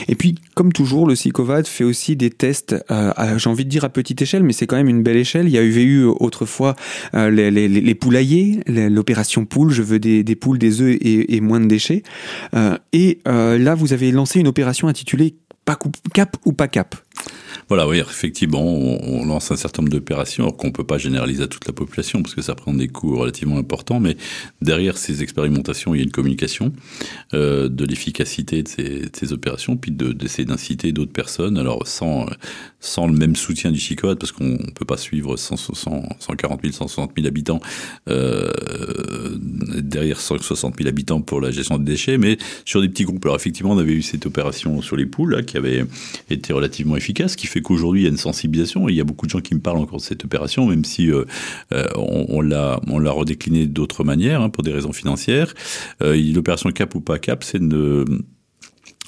Et 0.09 0.15
puis, 0.15 0.37
comme 0.55 0.73
toujours, 0.73 1.07
le 1.07 1.15
SICOVAD 1.15 1.67
fait 1.67 1.85
aussi 1.85 2.17
des 2.17 2.31
tests, 2.31 2.77
euh, 2.91 3.39
j'ai 3.39 3.51
envie 3.51 3.65
de 3.65 3.71
dire 3.71 3.85
à 3.85 3.89
petite 3.89 4.21
échelle, 4.23 4.43
mais 4.43 4.53
c'est 4.53 4.67
quand 4.67 4.77
même 4.77 4.89
une 4.89 5.03
belle 5.03 5.17
échelle. 5.17 5.47
Il 5.47 5.53
y 5.53 5.59
a 5.59 5.63
eu 5.63 6.05
autrefois 6.05 6.77
euh, 7.15 7.31
les, 7.31 7.95
poulaillers, 7.95 8.61
l'opération 8.67 9.45
poule, 9.45 9.71
je 9.71 9.83
veux 9.83 9.99
des, 9.99 10.37
poules, 10.37 10.59
des 10.59 10.81
œufs 10.81 10.97
et, 11.01 11.41
moins 11.41 11.61
de 11.61 11.67
déchets. 11.67 12.03
Euh, 12.55 12.77
et 12.93 13.21
euh, 13.27 13.59
là, 13.59 13.75
vous 13.75 13.93
avez 13.93 14.13
lancé 14.13 14.41
une 14.41 14.49
opération 14.49 14.89
intitulée 14.89 15.37
Cap 16.15 16.37
ou 16.45 16.53
pas 16.53 16.67
Cap? 16.67 16.97
Voilà, 17.71 17.87
oui, 17.87 17.99
effectivement, 17.99 18.65
on, 18.65 19.25
lance 19.25 19.53
un 19.53 19.57
certain 19.57 19.83
nombre 19.83 19.93
d'opérations, 19.93 20.43
alors 20.43 20.57
qu'on 20.57 20.67
ne 20.67 20.73
peut 20.73 20.83
pas 20.83 20.99
généraliser 20.99 21.45
à 21.45 21.47
toute 21.47 21.69
la 21.69 21.73
population, 21.73 22.21
parce 22.21 22.35
que 22.35 22.43
ça 22.43 22.57
prend 22.57 22.75
des 22.75 22.89
coûts 22.89 23.17
relativement 23.17 23.59
importants, 23.59 24.01
mais 24.01 24.17
derrière 24.61 24.99
ces 24.99 25.23
expérimentations, 25.23 25.95
il 25.95 25.99
y 25.99 26.01
a 26.01 26.03
une 26.03 26.11
communication 26.11 26.73
euh, 27.33 27.69
de 27.69 27.85
l'efficacité 27.85 28.65
de 28.65 28.69
ces, 28.69 29.33
opérations, 29.33 29.77
puis 29.77 29.93
d'essayer 29.93 30.45
de, 30.45 30.51
d'inciter 30.51 30.91
d'autres 30.91 31.13
personnes, 31.13 31.59
alors 31.59 31.87
sans, 31.87 32.27
sans 32.81 33.07
le 33.07 33.13
même 33.13 33.37
soutien 33.37 33.71
du 33.71 33.79
CICOAD, 33.79 34.19
parce 34.19 34.33
qu'on 34.33 34.49
ne 34.49 34.73
peut 34.73 34.85
pas 34.85 34.97
suivre 34.97 35.37
100, 35.37 35.57
100, 35.57 36.09
140 36.19 36.63
000, 36.63 36.73
160 36.73 37.13
000 37.15 37.29
habitants, 37.29 37.61
euh, 38.09 38.51
derrière 39.79 40.21
160 40.21 40.77
000 40.77 40.89
habitants 40.89 41.21
pour 41.21 41.41
la 41.41 41.53
gestion 41.53 41.79
des 41.79 41.85
déchets, 41.85 42.19
mais 42.19 42.37
sur 42.65 42.81
des 42.81 42.89
petits 42.89 43.05
groupes. 43.05 43.25
Alors 43.25 43.37
effectivement, 43.37 43.71
on 43.71 43.79
avait 43.79 43.93
eu 43.93 44.03
cette 44.03 44.27
opération 44.27 44.83
sur 44.83 44.97
les 44.97 45.07
poules, 45.07 45.37
là, 45.37 45.43
qui 45.43 45.57
avait 45.57 45.85
été 46.31 46.53
relativement 46.53 46.97
efficace, 46.97 47.10
qui 47.13 47.47
fait 47.47 47.61
qu'aujourd'hui 47.61 48.03
il 48.03 48.05
y 48.05 48.07
a 48.07 48.11
une 48.11 48.17
sensibilisation 48.17 48.89
et 48.89 48.93
il 48.93 48.97
y 48.97 49.01
a 49.01 49.05
beaucoup 49.05 49.27
de 49.27 49.31
gens 49.31 49.41
qui 49.41 49.55
me 49.55 49.61
parlent 49.61 49.79
encore 49.79 49.99
de 49.99 50.03
cette 50.03 50.25
opération, 50.25 50.67
même 50.67 50.85
si 50.85 51.11
euh, 51.11 51.25
euh, 51.73 51.87
on, 51.97 52.27
on 52.29 52.41
l'a 52.41 52.81
on 52.89 52.99
l'a 52.99 53.11
redécliné 53.11 53.67
d'autres 53.67 54.05
manières 54.05 54.41
hein, 54.41 54.51
pour 54.51 54.63
des 54.63 54.73
raisons 54.73 54.93
financières. 54.93 55.55
Euh, 56.03 56.17
L'opération 56.33 56.71
Cap 56.71 56.95
ou 56.95 57.01
pas 57.01 57.19
Cap, 57.19 57.45
c'est 57.45 57.59
une 57.59 58.05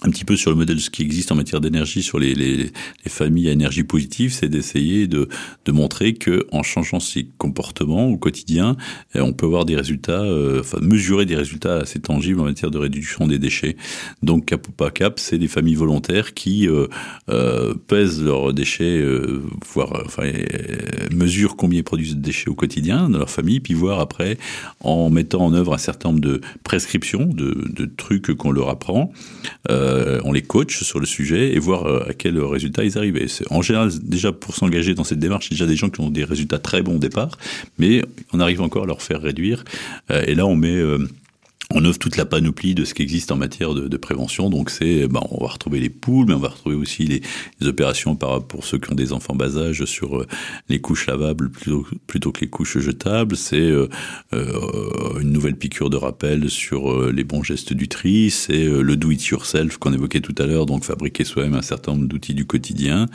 un 0.04 0.10
petit 0.10 0.24
peu 0.24 0.36
sur 0.36 0.50
le 0.50 0.56
modèle 0.56 0.76
de 0.76 0.80
ce 0.80 0.90
qui 0.90 1.02
existe 1.02 1.30
en 1.32 1.34
matière 1.34 1.60
d'énergie 1.60 2.02
sur 2.02 2.18
les, 2.18 2.34
les, 2.34 2.56
les, 2.56 2.70
familles 3.08 3.48
à 3.48 3.52
énergie 3.52 3.84
positive, 3.84 4.32
c'est 4.32 4.48
d'essayer 4.48 5.06
de, 5.06 5.28
de 5.64 5.72
montrer 5.72 6.14
que 6.14 6.46
en 6.50 6.62
changeant 6.62 7.00
ses 7.00 7.28
comportements 7.38 8.08
au 8.08 8.16
quotidien, 8.16 8.76
eh, 9.14 9.20
on 9.20 9.32
peut 9.32 9.46
avoir 9.46 9.64
des 9.64 9.76
résultats, 9.76 10.22
euh, 10.22 10.60
enfin 10.60 10.78
mesurer 10.80 11.26
des 11.26 11.36
résultats 11.36 11.76
assez 11.76 12.00
tangibles 12.00 12.40
en 12.40 12.44
matière 12.44 12.70
de 12.70 12.78
réduction 12.78 13.26
des 13.26 13.38
déchets. 13.38 13.76
Donc 14.22 14.46
Cap 14.46 14.66
ou 14.68 14.72
pas 14.72 14.90
Cap, 14.90 15.18
c'est 15.18 15.38
des 15.38 15.48
familles 15.48 15.74
volontaires 15.74 16.34
qui 16.34 16.68
euh, 16.68 16.86
euh, 17.28 17.74
pèsent 17.74 18.22
leurs 18.22 18.52
déchets, 18.52 18.98
euh, 18.98 19.42
voire 19.72 20.02
enfin 20.04 20.30
mesurent 21.12 21.56
combien 21.56 21.80
ils 21.80 21.84
produisent 21.84 22.16
de 22.16 22.20
déchets 22.20 22.48
au 22.48 22.54
quotidien 22.54 23.08
dans 23.08 23.18
leur 23.18 23.30
famille, 23.30 23.60
puis 23.60 23.74
voir 23.74 24.00
après 24.00 24.38
en 24.80 25.10
mettant 25.10 25.44
en 25.44 25.54
œuvre 25.54 25.74
un 25.74 25.78
certain 25.78 26.08
nombre 26.08 26.20
de 26.20 26.40
prescriptions, 26.64 27.26
de, 27.26 27.68
de 27.68 27.86
trucs 27.86 28.34
qu'on 28.34 28.50
leur 28.50 28.68
apprend. 28.68 29.12
Euh, 29.70 29.91
euh, 29.92 30.20
on 30.24 30.32
les 30.32 30.42
coach 30.42 30.82
sur 30.82 31.00
le 31.00 31.06
sujet 31.06 31.54
et 31.54 31.58
voir 31.58 31.86
euh, 31.86 32.08
à 32.08 32.14
quel 32.14 32.38
résultat 32.38 32.84
ils 32.84 32.98
arrivent. 32.98 33.16
Et 33.16 33.26
en 33.50 33.62
général, 33.62 33.90
déjà 34.02 34.32
pour 34.32 34.54
s'engager 34.54 34.94
dans 34.94 35.04
cette 35.04 35.18
démarche, 35.18 35.50
déjà 35.50 35.66
des 35.66 35.76
gens 35.76 35.90
qui 35.90 36.00
ont 36.00 36.10
des 36.10 36.24
résultats 36.24 36.58
très 36.58 36.82
bons 36.82 36.96
au 36.96 36.98
départ, 36.98 37.38
mais 37.78 38.02
on 38.32 38.40
arrive 38.40 38.62
encore 38.62 38.84
à 38.84 38.86
leur 38.86 39.02
faire 39.02 39.20
réduire. 39.20 39.64
Euh, 40.10 40.24
et 40.26 40.34
là, 40.34 40.46
on 40.46 40.56
met 40.56 40.80
on 41.70 41.84
offre 41.84 41.98
toute 41.98 42.16
la 42.16 42.24
panoplie 42.24 42.74
de 42.74 42.84
ce 42.84 42.94
qui 42.94 43.02
existe 43.02 43.32
en 43.32 43.36
matière 43.36 43.74
de, 43.74 43.88
de 43.88 43.96
prévention. 43.96 44.50
Donc 44.50 44.70
c'est, 44.70 45.06
ben, 45.08 45.20
on 45.30 45.42
va 45.42 45.50
retrouver 45.50 45.80
les 45.80 45.90
poules, 45.90 46.26
mais 46.26 46.34
on 46.34 46.40
va 46.40 46.48
retrouver 46.48 46.74
aussi 46.74 47.04
les, 47.04 47.22
les, 47.60 47.66
opérations 47.66 48.16
par, 48.16 48.44
pour 48.44 48.64
ceux 48.64 48.78
qui 48.78 48.92
ont 48.92 48.94
des 48.94 49.12
enfants 49.12 49.34
bas 49.34 49.56
âge 49.56 49.84
sur 49.84 50.18
euh, 50.18 50.26
les 50.68 50.80
couches 50.80 51.06
lavables 51.06 51.50
plutôt, 51.50 51.86
plutôt 52.06 52.32
que 52.32 52.40
les 52.40 52.48
couches 52.48 52.78
jetables. 52.78 53.36
C'est 53.36 53.60
euh, 53.60 53.88
euh, 54.34 55.20
une 55.20 55.32
nouvelle 55.32 55.56
piqûre 55.56 55.90
de 55.90 55.96
rappel 55.96 56.50
sur 56.50 57.10
les 57.10 57.24
bons 57.24 57.42
gestes 57.42 57.72
du 57.72 57.88
tri, 57.88 58.30
c'est 58.30 58.64
le 58.64 58.96
do 58.96 59.10
it 59.10 59.24
yourself 59.26 59.76
qu'on 59.78 59.92
évoquait 59.92 60.20
tout 60.20 60.34
à 60.38 60.46
l'heure, 60.46 60.66
donc 60.66 60.84
fabriquer 60.84 61.24
soi-même 61.24 61.54
un 61.54 61.62
certain 61.62 61.92
nombre 61.92 62.06
d'outils 62.06 62.34
du 62.34 62.44
quotidien, 62.44 63.06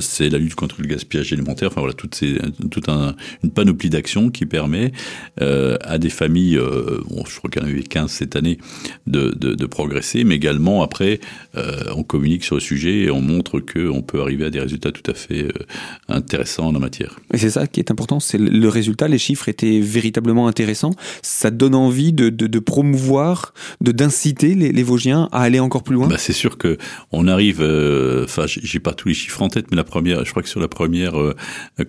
c'est 0.00 0.28
la 0.28 0.38
lutte 0.38 0.54
contre 0.54 0.80
le 0.80 0.86
gaspillage 0.86 1.32
alimentaire, 1.32 1.68
enfin 1.70 1.80
voilà, 1.80 1.94
toute, 1.94 2.14
ces, 2.14 2.38
toute 2.70 2.88
un, 2.88 3.14
une 3.42 3.50
panoplie 3.50 3.90
d'actions 3.90 4.30
qui 4.30 4.46
permet 4.46 4.92
à 5.38 5.98
des 5.98 6.10
familles, 6.10 6.58
bon, 7.08 7.24
je 7.26 7.36
crois 7.36 7.50
qu'il 7.50 7.62
y 7.62 7.64
en 7.64 7.68
a 7.68 7.70
eu 7.70 7.75
15 7.82 8.10
cette 8.10 8.36
année, 8.36 8.58
de, 9.06 9.30
de, 9.36 9.54
de 9.54 9.66
progresser, 9.66 10.24
mais 10.24 10.36
également 10.36 10.82
après, 10.82 11.20
on 11.94 12.02
communique 12.02 12.44
sur 12.44 12.56
le 12.56 12.60
sujet 12.60 13.02
et 13.02 13.10
on 13.10 13.20
montre 13.20 13.60
qu'on 13.60 14.02
peut 14.02 14.20
arriver 14.20 14.44
à 14.44 14.50
des 14.50 14.60
résultats 14.60 14.92
tout 14.92 15.10
à 15.10 15.14
fait 15.14 15.48
intéressants 16.08 16.66
en 16.66 16.72
la 16.72 16.78
matière. 16.78 17.18
Et 17.32 17.38
c'est 17.38 17.50
ça 17.50 17.66
qui 17.66 17.80
est 17.80 17.90
important, 17.90 18.20
c'est 18.20 18.38
le 18.38 18.68
résultat, 18.68 19.08
les 19.08 19.18
chiffres 19.18 19.48
étaient 19.48 19.80
véritablement 19.80 20.48
intéressants. 20.48 20.94
Ça 21.22 21.50
donne 21.50 21.74
envie 21.74 22.12
de, 22.12 22.28
de, 22.28 22.58
promouvoir, 22.58 23.54
de 23.80 23.92
d'inciter 23.92 24.54
les, 24.54 24.72
les, 24.72 24.82
Vosgiens 24.82 25.28
à 25.32 25.42
aller 25.42 25.58
encore 25.58 25.82
plus 25.82 25.94
loin. 25.94 26.06
Bah 26.06 26.18
c'est 26.18 26.32
sûr 26.32 26.58
que 26.58 26.78
on 27.12 27.26
arrive. 27.26 27.60
Euh, 27.60 28.24
enfin, 28.24 28.44
j'ai 28.46 28.80
pas 28.80 28.92
tous 28.92 29.08
les 29.08 29.14
chiffres 29.14 29.42
en 29.42 29.48
tête, 29.48 29.66
mais 29.70 29.76
la 29.76 29.84
première, 29.84 30.24
je 30.24 30.30
crois 30.30 30.42
que 30.42 30.48
sur 30.48 30.60
la 30.60 30.68
première 30.68 31.18
euh, 31.18 31.34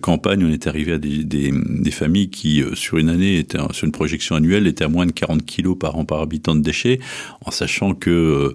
campagne, 0.00 0.44
on 0.44 0.50
est 0.50 0.66
arrivé 0.66 0.92
à 0.92 0.98
des, 0.98 1.24
des, 1.24 1.52
des 1.52 1.90
familles 1.90 2.30
qui, 2.30 2.62
euh, 2.62 2.74
sur 2.74 2.98
une 2.98 3.08
année, 3.08 3.38
étaient, 3.38 3.58
sur 3.72 3.84
une 3.84 3.92
projection 3.92 4.36
annuelle, 4.36 4.66
étaient 4.66 4.84
à 4.84 4.88
moins 4.88 5.06
de 5.06 5.12
40 5.12 5.44
kilos 5.44 5.77
par 5.78 5.96
an 5.96 6.04
par 6.04 6.20
habitant 6.20 6.54
de 6.54 6.60
déchets, 6.60 7.00
en 7.44 7.50
sachant 7.50 7.94
que 7.94 8.54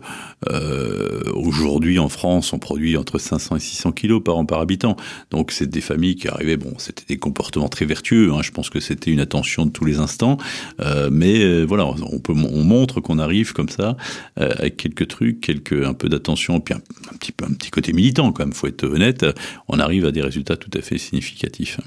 aujourd'hui 1.33 1.99
en 1.99 2.09
France, 2.09 2.53
on 2.53 2.59
produit 2.59 2.97
entre 2.97 3.17
500 3.17 3.55
et 3.55 3.59
600 3.59 3.91
kilos 3.93 4.21
par 4.23 4.38
an 4.38 4.45
par 4.45 4.59
habitant. 4.59 4.95
Donc 5.31 5.51
c'est 5.51 5.67
des 5.67 5.81
familles 5.81 6.15
qui 6.15 6.27
arrivaient. 6.27 6.57
Bon, 6.57 6.73
c'était 6.77 7.05
des 7.07 7.17
comportements 7.17 7.69
très 7.69 7.86
vertueux. 7.86 8.31
Hein. 8.33 8.41
Je 8.41 8.51
pense 8.51 8.69
que 8.69 8.79
c'était 8.79 9.12
une 9.12 9.19
attention 9.19 9.65
de 9.65 9.71
tous 9.71 9.86
les 9.86 9.99
instants. 9.99 10.38
Euh, 10.81 11.09
mais 11.12 11.43
euh, 11.43 11.63
voilà, 11.63 11.86
on, 11.86 12.63
montre 12.63 13.01
qu'on 13.01 13.19
arrive 13.19 13.53
comme 13.53 13.69
ça 13.69 13.97
euh, 14.39 14.49
avec 14.57 14.77
quelques 14.77 15.07
trucs, 15.07 15.49
un 15.71 15.93
peu 15.93 16.09
d'attention, 16.09 16.59
puis 16.59 16.75
un, 16.75 17.17
petit 17.17 17.31
peu 17.31 17.45
un 17.45 17.53
petit 17.53 17.71
côté 17.71 17.93
militant 17.93 18.31
quand 18.31 18.45
même. 18.45 18.53
Faut 18.53 18.67
être 18.67 18.83
honnête. 18.83 19.25
On 19.67 19.79
arrive 19.79 20.05
à 20.05 20.12
des 20.12 20.21
résultats 20.21 20.57
tout 20.57 20.71
à 20.77 20.81
fait 20.81 20.97
significatifs. 20.97 21.79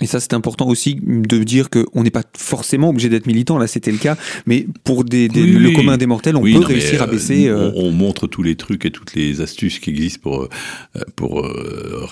Et 0.00 0.06
ça, 0.06 0.18
c'est 0.18 0.32
important 0.32 0.66
aussi 0.66 0.98
de 1.02 1.38
dire 1.44 1.68
qu'on 1.68 2.02
n'est 2.02 2.10
pas 2.10 2.22
forcément 2.36 2.88
obligé 2.90 3.08
d'être 3.08 3.26
militant. 3.26 3.58
Là, 3.58 3.66
c'était 3.66 3.92
le 3.92 3.98
cas. 3.98 4.16
Mais 4.46 4.66
pour 4.84 5.04
des, 5.04 5.28
des, 5.28 5.44
le 5.44 5.70
commun 5.72 5.98
des 5.98 6.06
mortels, 6.06 6.36
on 6.36 6.42
peut 6.42 6.58
réussir 6.58 7.02
à 7.02 7.06
baisser. 7.06 7.52
On, 7.52 7.72
on, 7.76 7.90
montre 7.90 8.26
tous 8.26 8.42
les 8.42 8.56
trucs 8.56 8.86
et 8.86 8.90
toutes 8.90 9.14
les 9.14 9.42
astuces 9.42 9.78
qui 9.78 9.90
existent 9.90 10.20
pour, 10.22 10.48
pour 11.16 11.46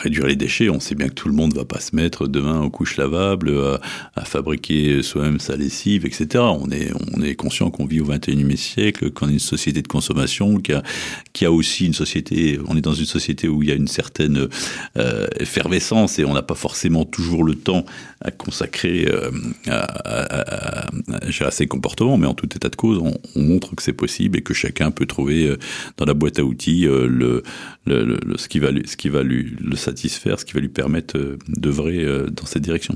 réduire 0.00 0.26
les 0.26 0.36
déchets. 0.36 0.68
On 0.68 0.80
sait 0.80 0.94
bien 0.94 1.08
que 1.08 1.14
tout 1.14 1.28
le 1.28 1.34
monde 1.34 1.54
va 1.54 1.64
pas 1.64 1.80
se 1.80 1.96
mettre 1.96 2.26
demain 2.26 2.60
aux 2.60 2.70
couches 2.70 2.98
lavables, 2.98 3.50
à, 3.56 3.80
à 4.20 4.24
fabriquer 4.24 5.02
soi-même 5.02 5.40
sa 5.40 5.56
lessive, 5.56 6.04
etc. 6.04 6.44
On 6.44 6.70
est, 6.70 6.90
on 7.16 7.22
est 7.22 7.34
conscient 7.34 7.70
qu'on 7.70 7.86
vit 7.86 8.00
au 8.00 8.06
21e 8.06 8.56
siècle, 8.56 9.10
qu'on 9.10 9.28
est 9.28 9.32
une 9.32 9.38
société 9.38 9.82
de 9.82 9.88
consommation, 9.88 10.58
qu'il 10.58 10.80
y, 11.40 11.44
y 11.44 11.46
a 11.46 11.52
aussi 11.52 11.86
une 11.86 11.94
société, 11.94 12.58
on 12.66 12.76
est 12.76 12.82
dans 12.82 12.94
une 12.94 13.06
société 13.06 13.48
où 13.48 13.62
il 13.62 13.68
y 13.68 13.72
a 13.72 13.74
une 13.74 13.88
certaine 13.88 14.48
euh, 14.96 15.26
effervescence 15.38 16.18
et 16.18 16.24
on 16.24 16.34
n'a 16.34 16.42
pas 16.42 16.54
forcément 16.54 17.04
toujours 17.04 17.44
le 17.44 17.54
temps 17.54 17.67
à 18.20 18.30
consacrer 18.30 19.06
euh, 19.08 19.30
à, 19.66 20.86
à, 20.86 20.86
à, 21.46 21.50
ses 21.50 21.66
comportements, 21.66 22.16
mais 22.16 22.26
en 22.26 22.34
tout 22.34 22.46
état 22.54 22.68
de 22.68 22.76
cause, 22.76 22.98
on, 22.98 23.18
on 23.36 23.42
montre 23.42 23.74
que 23.74 23.82
c'est 23.82 23.92
possible 23.92 24.38
et 24.38 24.42
que 24.42 24.54
chacun 24.54 24.90
peut 24.90 25.06
trouver 25.06 25.46
euh, 25.46 25.58
dans 25.96 26.04
la 26.04 26.14
boîte 26.14 26.38
à 26.38 26.44
outils 26.44 26.86
euh, 26.86 27.06
le, 27.06 27.42
ce 28.36 28.48
qui 28.48 28.58
va, 28.58 28.70
lui, 28.70 28.82
ce 28.86 28.96
qui 28.96 29.08
va 29.08 29.22
lui, 29.22 29.56
le 29.60 29.76
satisfaire, 29.76 30.38
ce 30.40 30.44
qui 30.44 30.52
va 30.52 30.60
lui 30.60 30.68
permettre 30.68 31.38
d'œuvrer 31.48 32.04
dans 32.30 32.46
cette 32.46 32.62
direction. 32.62 32.94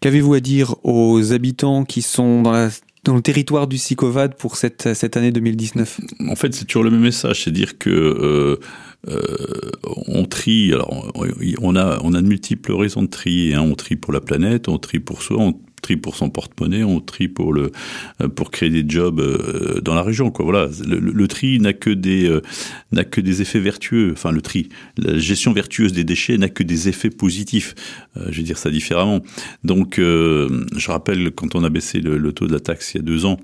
Qu'avez-vous 0.00 0.34
à 0.34 0.40
dire 0.40 0.76
aux 0.84 1.32
habitants 1.32 1.84
qui 1.84 2.02
sont 2.02 2.42
dans 2.42 2.52
la 2.52 2.70
dans 3.08 3.16
le 3.16 3.22
territoire 3.22 3.66
du 3.66 3.78
Sicovad 3.78 4.34
pour 4.34 4.56
cette, 4.56 4.92
cette 4.92 5.16
année 5.16 5.32
2019 5.32 6.00
En 6.28 6.36
fait, 6.36 6.54
c'est 6.54 6.66
toujours 6.66 6.84
le 6.84 6.90
même 6.90 7.00
message, 7.00 7.44
c'est 7.44 7.50
dire 7.50 7.78
que 7.78 7.88
euh, 7.88 8.60
euh, 9.08 9.70
on 10.08 10.26
trie. 10.26 10.74
Alors, 10.74 11.10
on 11.62 11.74
a 11.74 12.22
de 12.22 12.26
multiples 12.26 12.72
raisons 12.72 13.02
de 13.02 13.08
trier. 13.08 13.54
Hein. 13.54 13.62
On 13.62 13.74
trie 13.76 13.96
pour 13.96 14.12
la 14.12 14.20
planète, 14.20 14.68
on 14.68 14.78
trie 14.78 15.00
pour 15.00 15.22
soi, 15.22 15.52
trie 15.88 15.96
pour 15.96 16.16
son 16.16 16.28
porte-monnaie, 16.28 16.84
on 16.84 17.00
trie 17.00 17.28
pour 17.28 17.54
le 17.54 17.72
pour 18.34 18.50
créer 18.50 18.68
des 18.68 18.84
jobs 18.86 19.22
dans 19.82 19.94
la 19.94 20.02
région. 20.02 20.30
Quoi. 20.30 20.44
Voilà, 20.44 20.68
le, 20.86 21.28
tri 21.28 21.58
n'a 21.60 21.72
que 21.72 21.90
des 21.90 22.30
n'a 22.92 23.04
que 23.04 23.22
des 23.22 23.40
effets 23.40 23.60
vertueux. 23.60 24.10
Enfin, 24.12 24.32
le 24.32 24.42
tri, 24.42 24.68
la 24.98 25.18
gestion 25.18 25.52
vertueuse 25.52 25.92
des 25.92 26.04
déchets 26.04 26.36
n'a 26.36 26.50
que 26.50 26.62
des 26.62 26.88
effets 26.88 27.10
positifs. 27.10 27.74
Euh, 28.16 28.26
je 28.30 28.38
vais 28.38 28.42
dire 28.42 28.58
ça 28.58 28.70
différemment. 28.70 29.20
Donc, 29.64 29.98
euh, 29.98 30.66
je 30.76 30.90
rappelle 30.90 31.30
quand 31.30 31.54
on 31.54 31.64
a 31.64 31.70
baissé 31.70 32.00
le 32.00 32.32
taux 32.32 32.46
de 32.46 32.52
la 32.52 32.60
taxe 32.60 32.94
il 32.94 32.98
y 32.98 33.00
a 33.00 33.02
deux 33.02 33.24
ans 33.24 33.38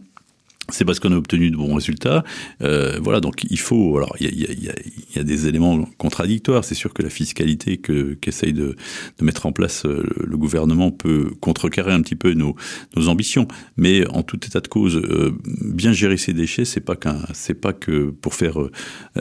c'est 0.70 0.85
parce 0.85 0.98
qu'on 0.98 1.12
a 1.12 1.16
obtenu 1.16 1.50
de 1.50 1.57
bons 1.57 1.74
résultats. 1.74 2.24
Euh, 2.62 2.98
voilà, 3.03 3.20
donc 3.20 3.44
il 3.50 3.59
faut. 3.59 3.96
Alors, 3.98 4.16
il 4.18 4.27
y 4.27 4.46
a, 4.46 4.53
y, 4.53 4.68
a, 4.70 4.74
y 5.16 5.18
a, 5.18 5.22
des 5.22 5.46
éléments 5.46 5.85
contradictoires. 5.98 6.64
C'est 6.64 6.74
sûr 6.74 6.94
que 6.94 7.03
la 7.03 7.11
fiscalité 7.11 7.77
que 7.77 8.14
qu'essaye 8.14 8.55
de, 8.55 8.74
de, 9.18 9.24
mettre 9.24 9.44
en 9.44 9.53
place 9.53 9.85
euh, 9.85 10.03
le 10.24 10.37
gouvernement 10.38 10.90
peut 10.90 11.33
contrecarrer 11.40 11.92
un 11.92 12.00
petit 12.00 12.16
peu 12.16 12.33
nos, 12.33 12.57
nos 12.96 13.09
ambitions. 13.09 13.46
Mais 13.77 14.07
en 14.09 14.22
tout 14.22 14.38
état 14.46 14.61
de 14.61 14.68
cause, 14.68 14.96
euh, 14.96 15.33
bien 15.44 15.92
gérer 15.92 16.16
ses 16.16 16.33
déchets, 16.33 16.64
c'est 16.64 16.81
pas 16.81 16.96
qu'un, 16.96 17.18
c'est 17.35 17.61
pas 17.61 17.74
que 17.74 18.11
pour 18.11 18.35
faire, 18.35 18.59
euh, 18.61 18.70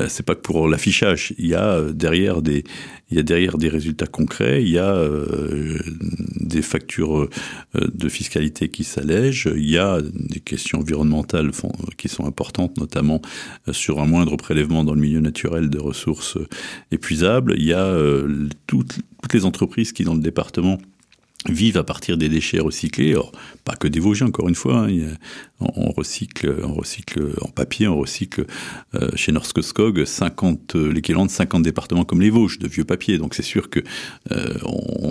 c'est 0.07 0.25
pas 0.25 0.35
que 0.35 0.41
pour 0.41 0.69
l'affichage. 0.69 1.33
Il 1.37 1.47
y 1.47 1.55
a 1.55 1.81
derrière 1.91 2.41
des, 2.41 2.63
il 3.11 3.17
y 3.17 3.19
a 3.19 3.23
derrière 3.23 3.57
des 3.57 3.69
résultats 3.69 4.07
concrets. 4.07 4.63
Il 4.63 4.69
y 4.69 4.79
a 4.79 4.93
des 6.53 6.61
factures 6.61 7.27
de 7.73 8.09
fiscalité 8.09 8.69
qui 8.69 8.83
s'allègent. 8.83 9.49
Il 9.55 9.69
y 9.69 9.77
a 9.77 9.99
des 10.01 10.39
questions 10.39 10.79
environnementales 10.79 11.51
qui 11.97 12.07
sont 12.07 12.25
importantes, 12.25 12.77
notamment 12.77 13.21
euh, 13.67 13.73
sur 13.73 13.99
un 13.99 14.05
moindre 14.05 14.37
prélèvement 14.37 14.83
dans 14.83 14.93
le 14.93 15.01
milieu 15.01 15.19
naturel 15.19 15.69
de 15.69 15.79
ressources 15.79 16.37
euh, 16.37 16.47
épuisables. 16.91 17.55
Il 17.57 17.65
y 17.65 17.73
a 17.73 17.85
euh, 17.85 18.47
toutes, 18.67 18.99
toutes 19.21 19.33
les 19.33 19.45
entreprises 19.45 19.91
qui, 19.91 20.03
dans 20.03 20.13
le 20.13 20.21
département, 20.21 20.77
vivent 21.49 21.77
à 21.77 21.83
partir 21.83 22.17
des 22.17 22.29
déchets 22.29 22.59
recyclés. 22.59 23.15
Or, 23.15 23.31
pas 23.65 23.75
que 23.75 23.87
des 23.87 23.99
Vosgiens, 23.99 24.27
encore 24.27 24.49
une 24.49 24.55
fois. 24.55 24.87
Hein, 24.87 25.15
on 25.75 25.91
recycle, 25.91 26.55
on 26.63 26.73
recycle 26.73 27.33
en 27.41 27.47
papier, 27.47 27.87
on 27.87 27.97
recycle 27.97 28.45
euh, 28.95 29.09
chez 29.15 29.31
Norskog 29.31 30.05
50, 30.05 30.75
l'équivalent 30.75 31.25
de 31.25 31.31
50 31.31 31.63
départements 31.63 32.05
comme 32.05 32.21
les 32.21 32.29
Vosges 32.29 32.59
de 32.59 32.67
vieux 32.67 32.83
papier. 32.83 33.17
Donc 33.17 33.33
c'est 33.33 33.43
sûr 33.43 33.69
que 33.69 33.79
euh, 34.31 34.53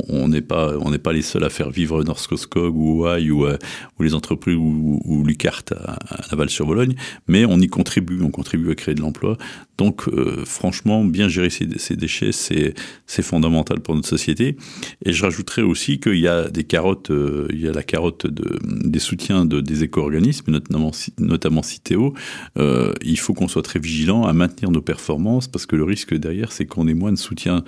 on 0.09 0.29
n'est 0.29 0.43
pas, 0.43 0.77
on 0.79 0.91
n'est 0.91 0.99
pas 0.99 1.13
les 1.13 1.23
seuls 1.23 1.45
à 1.45 1.51
faire 1.51 1.71
vivre 1.71 2.03
Norskog 2.05 2.77
ou 2.77 3.05
OAI 3.05 3.31
ou, 3.31 3.47
euh, 3.47 3.57
ou 3.99 4.03
les 4.03 4.15
entreprises 4.15 4.57
ou, 4.57 5.01
ou 5.05 5.25
Lucart 5.25 5.63
à, 5.71 5.93
à 5.93 6.27
Laval-sur-Vologne, 6.31 6.95
mais 7.29 7.45
on 7.45 7.59
y 7.59 7.69
contribue, 7.69 8.23
on 8.23 8.31
contribue 8.31 8.71
à 8.71 8.75
créer 8.75 8.95
de 8.95 9.01
l'emploi. 9.01 9.37
Donc 9.79 10.07
euh, 10.09 10.45
franchement, 10.45 11.05
bien 11.05 11.29
gérer 11.29 11.51
ces, 11.51 11.97
déchets, 11.97 12.31
c'est 12.33 13.23
fondamental 13.23 13.81
pour 13.81 13.95
notre 13.95 14.09
société. 14.09 14.57
Et 15.05 15.13
je 15.13 15.25
rajouterais 15.25 15.63
aussi 15.63 15.99
qu'il 15.99 16.19
y 16.23 16.29
a 16.29 16.49
des 16.49 16.65
carottes, 16.65 17.11
euh, 17.11 17.47
il 17.51 17.61
y 17.61 17.69
a 17.69 17.73
la 17.73 17.83
carotte 17.83 18.27
de, 18.27 18.59
des 18.65 18.99
soutiens 18.99 19.45
de, 19.45 19.61
des 19.61 19.85
éco-organismes, 19.85 20.51
notamment, 20.51 20.91
notamment 21.19 21.63
Citeo. 21.63 22.15
Euh, 22.59 22.93
il 23.03 23.19
faut 23.19 23.35
qu'on 23.35 23.49
soit 23.49 23.63
très 23.63 23.79
vigilant 23.79 24.25
à 24.25 24.33
maintenir 24.33 24.71
nos 24.71 24.83
performances 24.83 25.49
parce 25.49 25.67
que 25.67 25.77
le 25.77 25.85
risque 25.85 26.15
derrière, 26.15 26.53
c'est 26.53 26.67
qu'on 26.67 26.89
ait 26.89 26.95
moins 26.95 27.13
de 27.13 27.19
soutien 27.19 27.65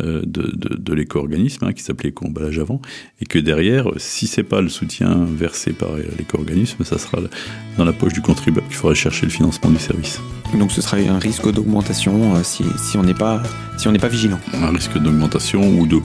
euh, 0.00 0.22
de, 0.22 0.42
de, 0.54 0.76
de 0.76 0.94
l'éco-organisme 0.94 1.64
hein, 1.64 1.72
qui 1.72 1.82
s'appelait 1.82 2.10
éco-emballage 2.10 2.58
avant 2.58 2.80
et 3.20 3.26
que 3.26 3.38
derrière, 3.38 3.88
si 3.96 4.26
c'est 4.26 4.42
pas 4.42 4.60
le 4.60 4.68
soutien 4.68 5.24
versé 5.24 5.72
par 5.72 5.90
l'éco-organisme, 6.18 6.84
ça 6.84 6.98
sera 6.98 7.18
dans 7.76 7.84
la 7.84 7.92
poche 7.92 8.12
du 8.12 8.22
contribuable 8.22 8.66
qu'il 8.68 8.76
faudra 8.76 8.94
chercher 8.94 9.26
le 9.26 9.32
financement 9.32 9.70
du 9.70 9.78
service. 9.78 10.20
Donc 10.58 10.72
ce 10.72 10.80
sera 10.80 10.96
un 10.96 11.18
risque 11.18 11.50
d'augmentation 11.52 12.42
si, 12.42 12.64
si 12.78 12.96
on 12.96 13.02
n'est 13.02 13.14
pas, 13.14 13.42
si 13.76 13.88
pas 13.98 14.08
vigilant. 14.08 14.40
Un 14.54 14.70
risque 14.70 14.98
d'augmentation 14.98 15.78
ou 15.78 15.86
de, 15.86 15.98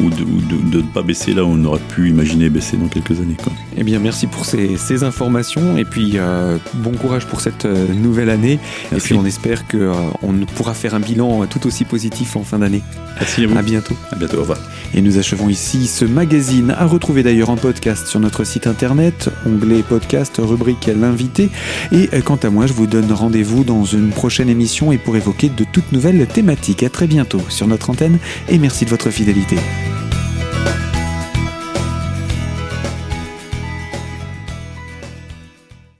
ou 0.00 0.10
de, 0.10 0.22
ou 0.22 0.40
de, 0.70 0.78
ne 0.78 0.82
pas 0.82 1.02
baisser 1.02 1.34
là 1.34 1.44
où 1.44 1.48
on 1.48 1.64
aurait 1.64 1.80
pu 1.88 2.08
imaginer 2.08 2.48
baisser 2.48 2.76
dans 2.76 2.88
quelques 2.88 3.20
années. 3.20 3.36
Quoi. 3.42 3.52
Eh 3.76 3.84
bien, 3.84 3.98
merci 3.98 4.26
pour 4.26 4.44
ces, 4.44 4.76
ces 4.76 5.04
informations 5.04 5.76
et 5.76 5.84
puis 5.84 6.12
euh, 6.16 6.56
bon 6.74 6.92
courage 6.92 7.26
pour 7.26 7.40
cette 7.40 7.64
euh, 7.64 7.86
nouvelle 7.94 8.30
année. 8.30 8.58
Merci. 8.90 8.96
Et 8.96 9.00
puis 9.08 9.14
on 9.14 9.24
espère 9.24 9.66
qu'on 9.66 9.78
euh, 9.78 10.44
pourra 10.54 10.74
faire 10.74 10.94
un 10.94 11.00
bilan 11.00 11.46
tout 11.46 11.66
aussi 11.66 11.84
positif 11.84 12.36
en 12.36 12.42
fin 12.42 12.58
d'année. 12.58 12.82
Merci 13.18 13.44
à 13.44 13.46
vous. 13.48 13.56
À 13.56 13.62
bientôt. 13.62 13.94
À 14.12 14.16
bientôt, 14.16 14.38
au 14.38 14.40
revoir. 14.40 14.58
Et 14.94 15.02
nous 15.02 15.18
achevons 15.18 15.48
ici 15.48 15.86
ce 15.86 16.04
magazine 16.04 16.74
à 16.76 16.86
retrouver 16.86 17.22
d'ailleurs 17.22 17.50
en 17.50 17.56
podcast 17.56 18.06
sur 18.06 18.20
notre 18.20 18.44
site 18.44 18.66
internet, 18.66 19.30
onglet 19.46 19.82
podcast, 19.82 20.36
rubrique 20.38 20.88
l'invité. 20.94 21.50
Et 21.92 22.08
quant 22.24 22.38
à 22.42 22.50
moi, 22.50 22.66
je 22.66 22.72
vous 22.72 22.86
donne 22.86 23.12
rendez-vous 23.12 23.64
dans 23.64 23.84
une 23.84 24.10
prochaine 24.10 24.48
émission 24.48 24.92
et 24.92 24.98
pour 24.98 25.16
évoquer 25.16 25.48
de 25.48 25.64
toutes 25.64 25.92
nouvelles 25.92 26.26
thématiques. 26.26 26.82
À 26.82 26.90
très 26.90 27.06
bientôt 27.06 27.40
sur 27.48 27.66
notre 27.66 27.90
antenne 27.90 28.18
et 28.48 28.58
merci 28.58 28.84
de 28.84 28.90
votre 28.90 29.10
fidélité. 29.10 29.56